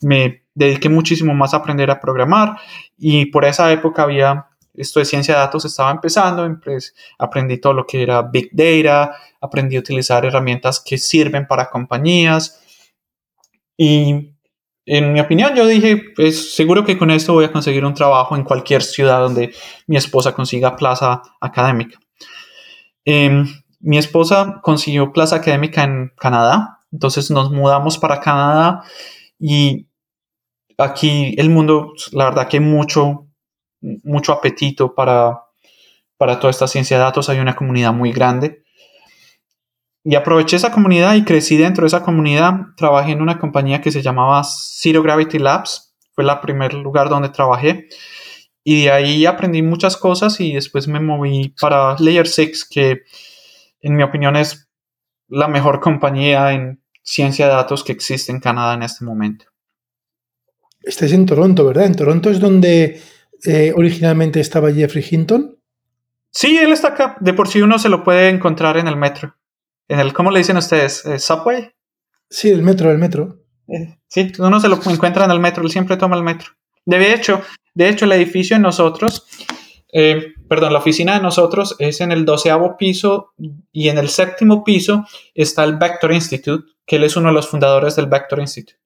[0.02, 2.58] me dediqué muchísimo más a aprender a programar
[2.98, 7.74] y por esa época había esto de ciencia de datos estaba empezando, pues aprendí todo
[7.74, 12.62] lo que era Big Data, aprendí a utilizar herramientas que sirven para compañías
[13.78, 14.31] y
[14.94, 18.36] en mi opinión, yo dije, pues seguro que con esto voy a conseguir un trabajo
[18.36, 19.56] en cualquier ciudad donde
[19.88, 21.98] mi esposa consiga plaza académica.
[23.06, 23.48] Em,
[23.80, 28.84] mi esposa consiguió plaza académica en Canadá, entonces nos mudamos para Canadá
[29.40, 29.88] y
[30.78, 33.30] aquí el mundo, la verdad que hay mucho,
[33.80, 35.42] mucho apetito para,
[36.18, 38.61] para toda esta ciencia de datos, hay una comunidad muy grande.
[40.04, 42.54] Y aproveché esa comunidad y crecí dentro de esa comunidad.
[42.76, 45.96] Trabajé en una compañía que se llamaba Zero Gravity Labs.
[46.14, 47.88] Fue el primer lugar donde trabajé.
[48.64, 53.02] Y de ahí aprendí muchas cosas y después me moví para Layer 6, que
[53.82, 54.70] en mi opinión es
[55.28, 59.46] la mejor compañía en ciencia de datos que existe en Canadá en este momento.
[60.82, 61.86] Estáis en Toronto, ¿verdad?
[61.86, 63.02] ¿En Toronto es donde
[63.46, 65.58] eh, originalmente estaba Jeffrey Hinton?
[66.32, 67.18] Sí, él está acá.
[67.20, 69.36] De por sí uno se lo puede encontrar en el metro.
[69.92, 71.04] En el, ¿cómo le dicen ustedes?
[71.18, 71.70] ¿Subway?
[72.30, 73.44] Sí, el metro, el metro.
[73.68, 76.52] Eh, sí, uno se lo encuentra en el metro, él siempre toma el metro.
[76.86, 77.42] De hecho,
[77.74, 79.28] de hecho, el edificio de nosotros,
[79.92, 83.34] eh, perdón, la oficina de nosotros es en el doceavo piso
[83.74, 87.50] y en el séptimo piso está el Vector Institute, que él es uno de los
[87.50, 88.80] fundadores del Vector Institute.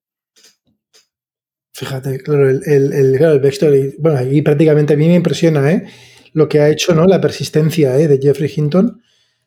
[1.72, 5.86] Fíjate, claro, el, el, Vector, bueno, ahí prácticamente a mí me impresiona, ¿eh?
[6.32, 7.04] Lo que ha hecho, ¿no?
[7.04, 8.08] La persistencia ¿eh?
[8.08, 9.00] de Jeffrey Hinton.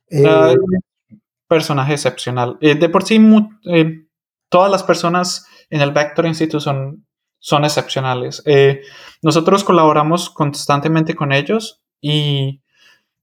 [0.10, 0.24] Eh,
[1.50, 2.58] personaje excepcional.
[2.62, 3.20] Eh, de por sí,
[4.48, 7.06] todas las personas en el Vector Institute son
[7.40, 8.44] son excepcionales.
[8.46, 8.82] Eh,
[9.22, 12.62] nosotros colaboramos constantemente con ellos y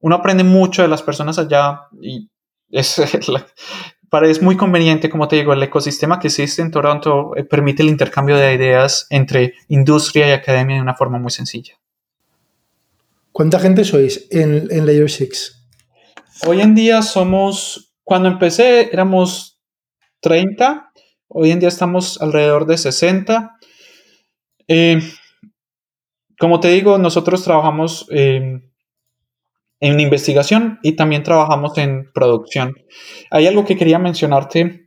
[0.01, 2.31] uno aprende mucho de las personas allá y
[2.71, 2.99] es,
[4.23, 7.91] es muy conveniente, como te digo, el ecosistema que existe en Toronto eh, permite el
[7.91, 11.75] intercambio de ideas entre industria y academia de una forma muy sencilla.
[13.33, 15.53] ¿Cuánta gente sois en, en Layer 6?
[16.47, 19.59] Hoy en día somos, cuando empecé éramos
[20.21, 20.93] 30,
[21.27, 23.59] hoy en día estamos alrededor de 60
[24.69, 25.01] eh,
[26.39, 28.71] como te digo, nosotros trabajamos en
[29.81, 32.75] investigación y también trabajamos en producción.
[33.31, 34.87] Hay algo que quería mencionarte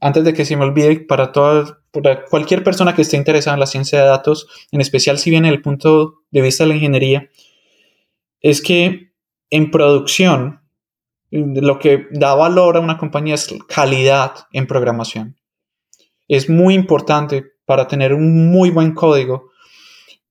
[0.00, 1.80] antes de que se me olvide para, toda,
[2.30, 5.62] cualquier persona que esté interesada en la ciencia de datos, en especial si viene el
[5.62, 7.28] punto de vista de la ingeniería,
[8.40, 9.12] es que
[9.50, 10.60] en producción
[11.30, 15.36] lo que da valor a una compañía es calidad en programación.
[16.28, 19.50] Es muy importante para tener un muy buen código,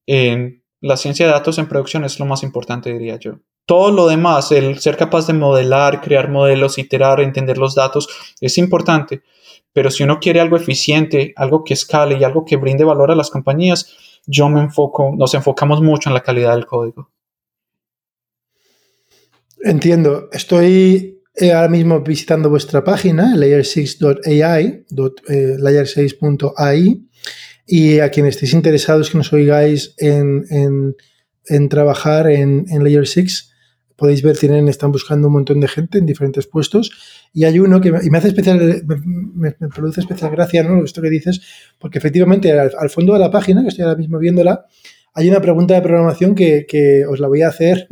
[0.08, 3.40] en la ciencia de datos en producción es lo más importante, diría yo.
[3.66, 8.08] Todo lo demás, el ser capaz de modelar, crear modelos, iterar, entender los datos,
[8.40, 9.24] es importante.
[9.74, 13.16] Pero si uno quiere algo eficiente, algo que escale y algo que brinde valor a
[13.16, 13.96] las compañías,
[14.28, 17.10] yo me enfoco, nos enfocamos mucho en la calidad del código.
[19.64, 20.30] Entiendo.
[20.32, 24.86] Estoy eh, ahora mismo visitando vuestra página, layer6.ai,
[25.28, 27.06] eh, layer6.ai,
[27.68, 30.96] y a quienes estéis interesados que nos oigáis en,
[31.70, 33.52] trabajar en, Layer 6,
[33.96, 36.92] podéis ver, tienen, están buscando un montón de gente en diferentes puestos.
[37.34, 38.84] Y hay uno que me, hace especial,
[39.34, 40.84] me, produce especial gracia, ¿no?
[40.84, 41.42] Esto que dices,
[41.80, 44.66] porque efectivamente al, fondo de la página, que estoy ahora mismo viéndola,
[45.14, 47.88] hay una pregunta de programación que, os la voy a hacer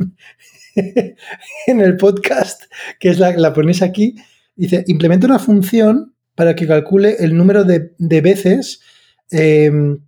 [1.66, 2.62] en el podcast,
[2.98, 4.14] que es la, la ponéis aquí.
[4.56, 8.80] Dice, implementa una función para que calcule el número de, de veces
[9.30, 9.98] Em,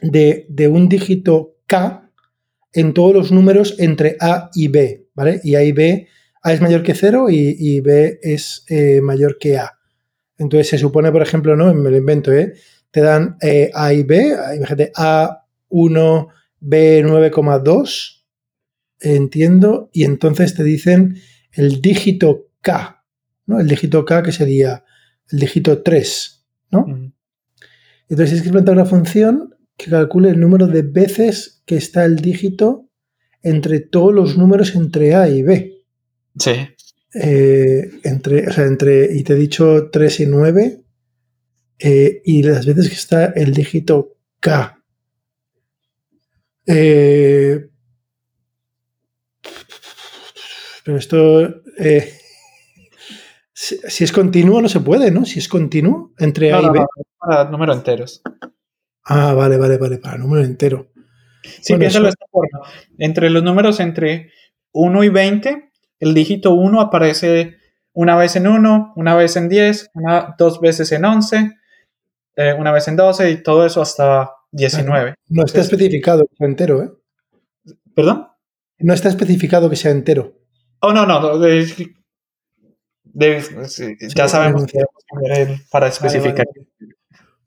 [0.00, 2.10] de, un dígito K
[2.72, 5.40] en todos los números entre A y B, ¿vale?
[5.44, 6.08] Y A y B,
[6.42, 9.78] A es mayor que 0 y, B es eh, mayor que A.
[10.38, 11.72] Entonces se supone, por ejemplo, ¿no?
[11.74, 12.54] Me lo invento, ¿eh?
[12.90, 16.28] Te dan eh, A y B, imagínate A1,
[16.60, 18.23] B 9,2,
[19.04, 21.16] entiendo, y entonces te dicen
[21.52, 23.04] el dígito K,
[23.46, 23.60] ¿no?
[23.60, 24.84] El dígito K que sería
[25.30, 26.86] el dígito 3, ¿no?
[28.08, 32.16] Entonces es que implementar una función que calcule el número de veces que está el
[32.16, 32.88] dígito
[33.42, 35.84] entre todos los números entre A y B.
[36.38, 36.52] Sí.
[37.14, 40.84] Eh, entre, o sea, entre, y te he dicho 3 y 9,
[41.78, 44.82] eh, y las veces que está el dígito K.
[46.66, 47.68] Eh,
[50.84, 51.62] pero esto,
[53.52, 55.24] si, es continuo no se puede, ¿no?
[55.24, 56.84] Si es continuo entre A y B
[57.18, 58.22] para números enteros.
[59.04, 60.90] Ah, vale, vale, vale, para número entero.
[61.42, 62.60] Sí, piénsalo de esta forma.
[62.98, 64.30] Entre los números entre
[64.72, 65.70] 1 y 20,
[66.00, 67.56] el dígito 1 aparece
[67.92, 71.52] una vez en 1, una vez en 10, una, dos veces en 11,
[72.36, 75.14] eh, una vez en 12 y todo eso hasta 19.
[75.28, 76.90] No está especificado que sea entero, ¿eh?
[77.94, 78.28] ¿Perdón?
[78.78, 80.34] No está especificado que sea entero.
[80.86, 81.40] Oh, no, no.
[84.14, 84.80] ya sabemos que
[85.70, 86.46] para especificar.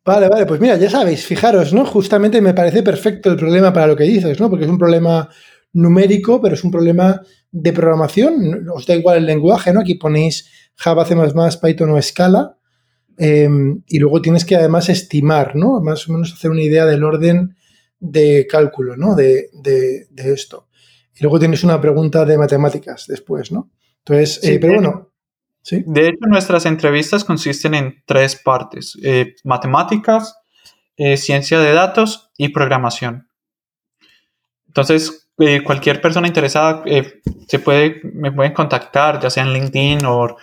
[0.04, 1.86] Vale, vale, pues mira, ya sabéis, fijaros, ¿no?
[1.86, 4.50] Justamente me parece perfecto el problema para lo que dices, ¿no?
[4.50, 5.30] Porque es un problema
[5.74, 7.22] numérico, pero es un problema
[7.52, 8.70] de programación.
[8.74, 9.82] Os da igual el lenguaje, ¿no?
[9.82, 11.16] Aquí ponéis Java, C++,
[11.62, 12.58] Python o Scala.
[13.18, 15.82] Em, y luego tienes que además estimar, ¿no?
[15.82, 17.56] Más o menos hacer una idea del orden
[18.00, 19.16] de cálculo, ¿no?
[19.16, 19.50] De,
[20.16, 20.67] esto.
[21.18, 23.72] Y luego tienes una pregunta de matemáticas después, ¿no?
[24.00, 25.12] Entonces, eh, pero bueno,
[25.70, 30.38] de hecho, nuestras entrevistas consisten en tres partes, eh, matemáticas,
[30.96, 33.30] eh, ciencia de datos y programación.
[34.68, 35.30] Entonces,
[35.66, 36.84] cualquier persona interesada
[37.48, 40.36] se puede, me pueden contactar, ya sea en LinkedIn o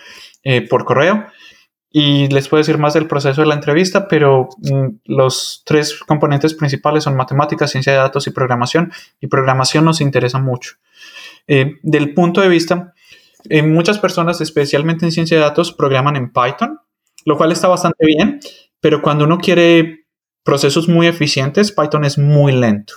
[0.70, 1.26] por correo,
[1.96, 6.52] y les puedo decir más del proceso de la entrevista, pero mm, los tres componentes
[6.52, 10.74] principales son matemáticas, ciencia de datos y programación, y programación nos interesa mucho.
[11.46, 12.94] Eh, del punto de vista,
[13.48, 16.80] eh, muchas personas, especialmente en ciencia de datos, programan en Python,
[17.26, 18.40] lo cual está bastante bien,
[18.80, 20.06] pero cuando uno quiere
[20.42, 22.94] procesos muy eficientes, Python es muy lento.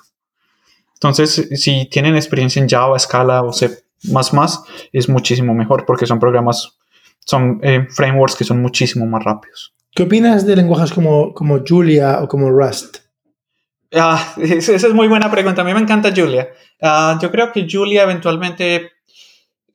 [0.95, 3.69] Entonces, si tienen experiencia en Java, Scala o C++,
[4.91, 6.79] es muchísimo mejor porque son programas,
[7.27, 9.73] son eh, frameworks que son muchísimo más rápidos.
[9.91, 12.97] ¿Qué opinas de lenguajes como, como Julia o como Rust?
[13.93, 15.61] Ah, esa es muy buena pregunta.
[15.61, 16.49] A mí me encanta Julia.
[16.81, 18.91] Ah, yo creo que Julia eventualmente,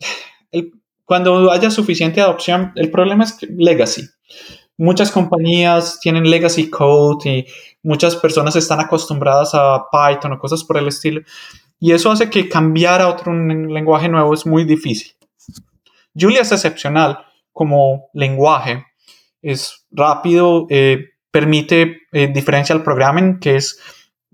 [1.04, 4.08] cuando haya suficiente adopción, el problema es legacy
[4.82, 7.46] muchas compañías tienen legacy code y
[7.82, 11.22] muchas personas están acostumbradas a Python o cosas por el estilo.
[11.78, 15.12] Y eso hace que cambiar a otro lenguaje nuevo es muy difícil.
[16.18, 17.18] Julia es excepcional
[17.52, 18.86] como lenguaje.
[19.40, 23.80] Es rápido, eh, permite eh, differential programming, que es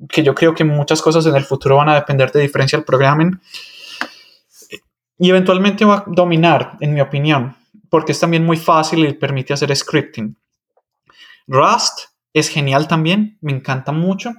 [0.09, 3.41] que yo creo que muchas cosas en el futuro van a depender de differential programming.
[5.19, 7.57] Y eventualmente va a dominar, en mi opinión
[7.89, 10.37] porque es también muy fácil y permite hacer scripting.
[11.47, 14.33] Rust es genial también, me encanta mucho,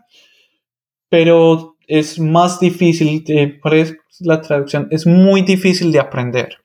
[1.09, 4.87] pero es más difícil, de, ¿cuál es la traducción?
[4.91, 6.57] Es muy difícil de aprender.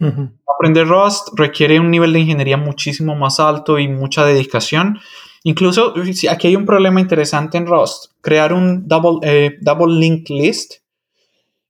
[0.00, 4.98] Aprender Rust requiere un nivel de ingeniería muchísimo más alto y mucha dedicación.
[5.44, 5.94] Incluso
[6.30, 8.12] aquí hay un problema interesante en Rust.
[8.20, 9.94] Crear un double, eh, double
[10.28, 10.74] list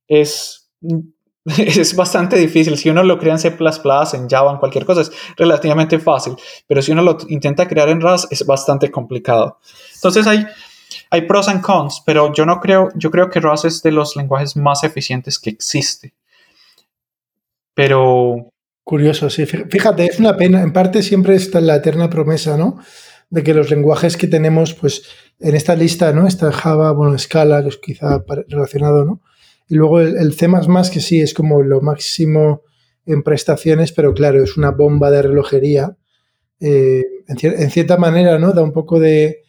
[0.06, 0.68] es
[1.58, 2.76] es bastante difícil.
[2.76, 6.36] Si uno lo crea en C++, en Java, en cualquier cosa, es relativamente fácil.
[6.66, 9.58] Pero si uno lo intenta crear en Rust, es bastante complicado.
[9.94, 10.46] Entonces hay,
[11.10, 14.16] hay pros y cons, pero yo no creo, yo creo que Rust es de los
[14.16, 16.14] lenguajes más eficientes que existe.
[17.78, 18.50] Pero...
[18.82, 19.46] Curioso, sí.
[19.46, 20.62] Fíjate, es una pena.
[20.62, 22.80] En parte siempre está la eterna promesa, ¿no?
[23.30, 25.04] De que los lenguajes que tenemos, pues,
[25.38, 26.26] en esta lista, ¿no?
[26.26, 29.20] Está Java, bueno, Scala, que es quizá relacionado, ¿no?
[29.68, 30.48] Y luego el, C,
[30.92, 32.62] que sí es como lo máximo
[33.06, 35.96] en prestaciones, pero claro, es una bomba de relojería.
[36.58, 38.52] Eh, en, cierta manera, ¿no?
[38.54, 39.42] Da un poco de.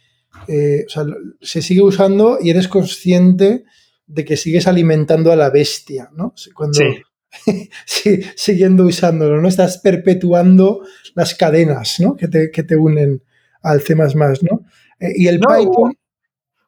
[0.48, 1.04] Eh, o sea,
[1.42, 3.64] se sigue usando y eres consciente
[4.06, 6.36] de que sigues alimentando a la bestia, ¿no?
[6.54, 7.02] Cuando, sí.
[8.36, 9.48] siguiendo usándolo, ¿no?
[9.48, 10.82] Estás perpetuando
[11.16, 12.16] las cadenas, ¿no?
[12.16, 13.22] Que te, que te unen
[13.62, 14.66] al C, ¿no?
[15.00, 15.94] Eh, y el Python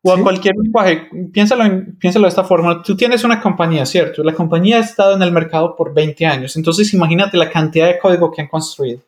[0.03, 1.07] o a cualquier lenguaje.
[1.31, 1.63] Piénsalo,
[1.99, 2.81] piénsalo de esta forma.
[2.81, 4.23] Tú tienes una compañía, ¿cierto?
[4.23, 6.55] La compañía ha estado en el mercado por 20 años.
[6.55, 9.01] Entonces, imagínate la cantidad de código que han construido.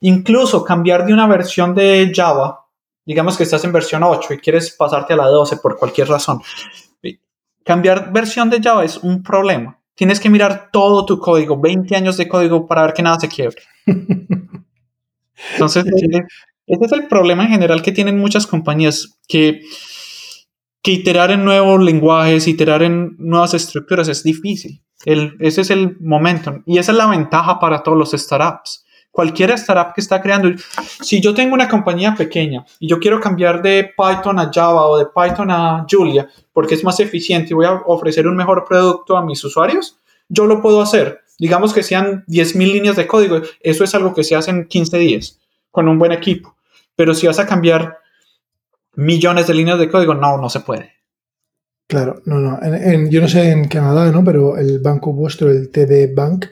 [0.00, 2.66] Incluso cambiar de una versión de Java,
[3.04, 6.40] digamos que estás en versión 8 y quieres pasarte a la 12 por cualquier razón.
[7.62, 9.78] Cambiar versión de Java es un problema.
[9.96, 13.28] Tienes que mirar todo tu código, 20 años de código para ver que nada se
[13.28, 13.62] quiebre.
[15.52, 15.84] Entonces,
[16.66, 19.62] ese es el problema en general que tienen muchas compañías, que
[20.86, 24.84] que iterar en nuevos lenguajes, iterar en nuevas estructuras es difícil.
[25.04, 26.62] El, ese es el momento.
[26.64, 28.85] Y esa es la ventaja para todos los startups.
[29.16, 30.50] Cualquier startup que está creando,
[31.00, 34.98] si yo tengo una compañía pequeña y yo quiero cambiar de Python a Java o
[34.98, 39.16] de Python a Julia porque es más eficiente y voy a ofrecer un mejor producto
[39.16, 39.96] a mis usuarios,
[40.28, 41.20] yo lo puedo hacer.
[41.38, 44.98] Digamos que sean 10.000 líneas de código, eso es algo que se hace en 15
[44.98, 45.38] días
[45.70, 46.54] con un buen equipo.
[46.94, 48.00] Pero si vas a cambiar
[48.96, 50.92] millones de líneas de código, no, no se puede.
[51.86, 52.58] Claro, no, no.
[53.08, 54.22] yo no sé en Canadá, ¿no?
[54.22, 56.46] Pero el banco vuestro, el TD Bank,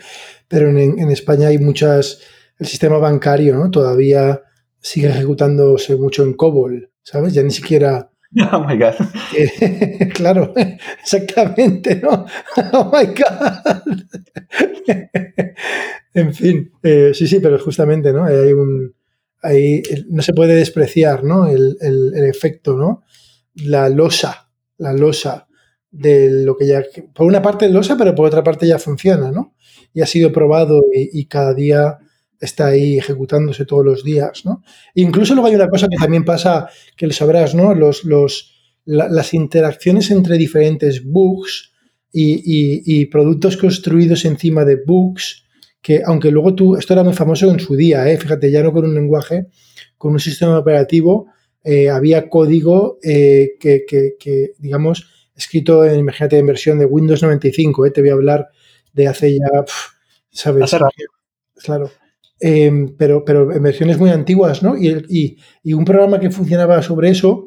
[0.46, 2.20] pero en, España hay muchas,
[2.58, 3.70] el sistema bancario, ¿no?
[3.70, 4.42] Todavía
[4.80, 7.34] sigue ejecutándose mucho en COBOL, ¿sabes?
[7.34, 8.10] Ya ni siquiera...
[8.52, 8.94] Oh my God.
[10.14, 10.52] claro,
[11.00, 12.26] exactamente, ¿no?
[12.72, 13.92] Oh my God.
[16.14, 18.24] en fin, eh, sí, sí, pero justamente, ¿no?
[18.24, 18.92] Hay un,
[19.44, 21.46] ahí no se puede despreciar ¿no?
[21.46, 21.76] el,
[22.28, 23.04] efecto, ¿no?
[23.54, 25.46] la losa, la losa
[25.90, 26.82] de lo que ya,
[27.14, 29.54] por una parte losa, pero por otra parte ya funciona, ¿no?
[29.92, 31.98] Y ha sido probado y, cada día
[32.40, 34.62] está ahí ejecutándose todos los días, ¿no?
[34.94, 37.74] Incluso luego hay una cosa que también pasa, que lo sabrás, ¿no?
[37.74, 38.54] Los, los,
[38.84, 41.72] las interacciones entre diferentes bugs
[42.12, 45.44] y, productos construidos encima de bugs
[45.82, 48.16] que aunque luego tú, esto era muy famoso en su día, ¿eh?
[48.16, 49.48] fíjate, ya no con un lenguaje,
[49.98, 51.26] con un sistema operativo,
[51.62, 57.92] eh, había código eh, que, que, digamos, escrito, en, imagínate, en versión de Windows 95,
[57.92, 58.48] te voy a hablar
[58.94, 59.64] de hace ya,
[60.30, 60.70] ¿sabes?
[61.62, 61.90] Claro.
[62.46, 64.76] Em, pero, pero en versiones muy antiguas, ¿no?
[64.76, 67.46] Y, y, un programa que funcionaba sobre eso,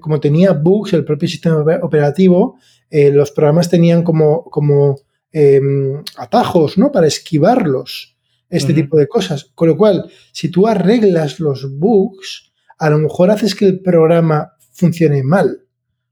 [0.00, 2.58] como tenía bugs, el propio sistema operativo,
[2.90, 4.96] los programas tenían como, como
[5.36, 6.92] Em, atajos, ¿no?
[6.92, 8.12] Para esquivarlos.
[8.50, 9.50] este tipo de cosas.
[9.56, 14.52] Con lo cual, si tú arreglas los bugs, a lo mejor haces que el programa
[14.70, 15.64] funcione mal,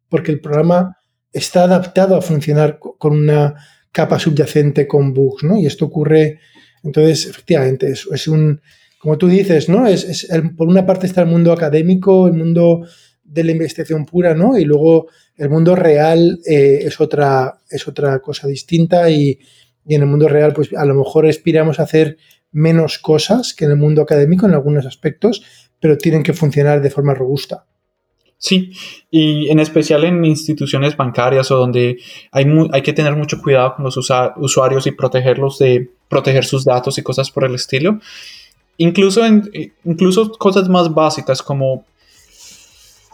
[0.08, 0.96] porque el programa
[1.32, 3.54] está adaptado a funcionar con una
[3.92, 5.56] capa subyacente con bugs, ¿no?
[5.56, 6.40] Y esto ocurre,
[6.82, 8.60] entonces, efectivamente, es, es un,
[8.98, 9.86] como tú dices, ¿no?
[9.86, 12.86] Es, por una parte está el mundo académico, el mundo
[13.24, 14.56] de la investigación pura, ¿no?
[14.56, 19.38] Y luego el mundo real eh, es, otra, es otra cosa distinta y,
[19.84, 22.16] y, en el mundo real, pues a lo mejor aspiramos a hacer
[22.52, 25.42] menos cosas que en el mundo académico en algunos aspectos,
[25.80, 27.66] pero tienen que funcionar de forma robusta.
[28.42, 28.72] Sí,
[29.08, 32.00] y en especial en instituciones bancarias o donde
[32.32, 36.98] hay, hay que tener mucho cuidado con los usuarios y protegerlos de proteger sus datos
[36.98, 38.00] y cosas por el estilo.
[38.78, 39.48] Incluso, en,
[39.84, 41.84] incluso cosas más básicas como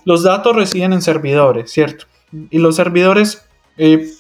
[0.07, 2.07] los datos residen en servidores, ¿cierto?
[2.49, 3.45] Y los servidores,
[3.76, 4.11] eh,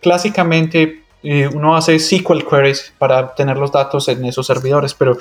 [0.00, 5.18] clásicamente, eh, uno hace SQL queries para tener los datos en esos servidores, pero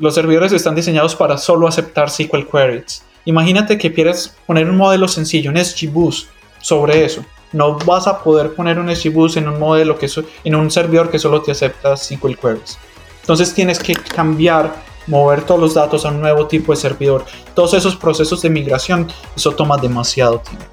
[0.00, 3.04] los servidores están diseñados para solo aceptar SQL queries.
[3.24, 6.28] Imagínate que quieres poner un modelo sencillo, un SGBoost,
[6.60, 7.24] sobre eso.
[7.52, 10.08] No vas a poder poner un SGBoost en un modelo que
[10.44, 12.78] en un servidor que solo te acepta SQL queries.
[13.20, 14.74] Entonces tienes que cambiar,
[15.06, 17.24] mover todos los datos a un nuevo tipo de servidor.
[17.54, 19.06] Todos esos procesos de migración,
[19.36, 20.64] eso toma demasiado tiempo.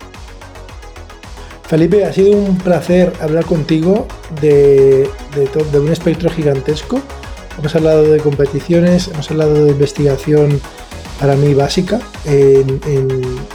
[1.68, 4.08] Felipe, ha sido un placer hablar contigo
[4.42, 7.00] de, de, de un espectro gigantesco.
[7.60, 10.60] Hemos hablado de competiciones, hemos hablado de investigación
[11.20, 12.80] para mí básica, en,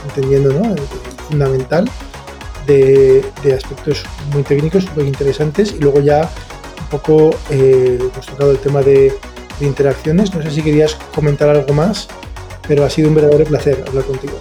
[0.09, 0.75] entendiendo, ¿no?
[1.29, 1.89] fundamental,
[2.67, 3.25] de,
[3.57, 6.29] aspectos muy técnicos, muy interesantes, y luego ya
[6.81, 9.15] un poco eh, hemos tocado el tema de,
[9.61, 10.35] interacciones.
[10.35, 12.09] No sé si querías comentar algo más,
[12.67, 14.35] pero ha sido un verdadero placer hablar contigo.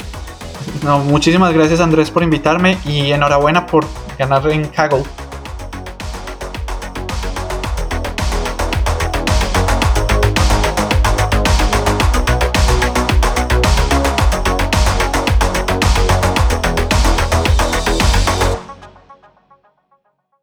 [0.83, 3.85] No, muchísimas gracias Andrés por invitarme y enhorabuena por
[4.17, 5.03] ganar en Kaggle.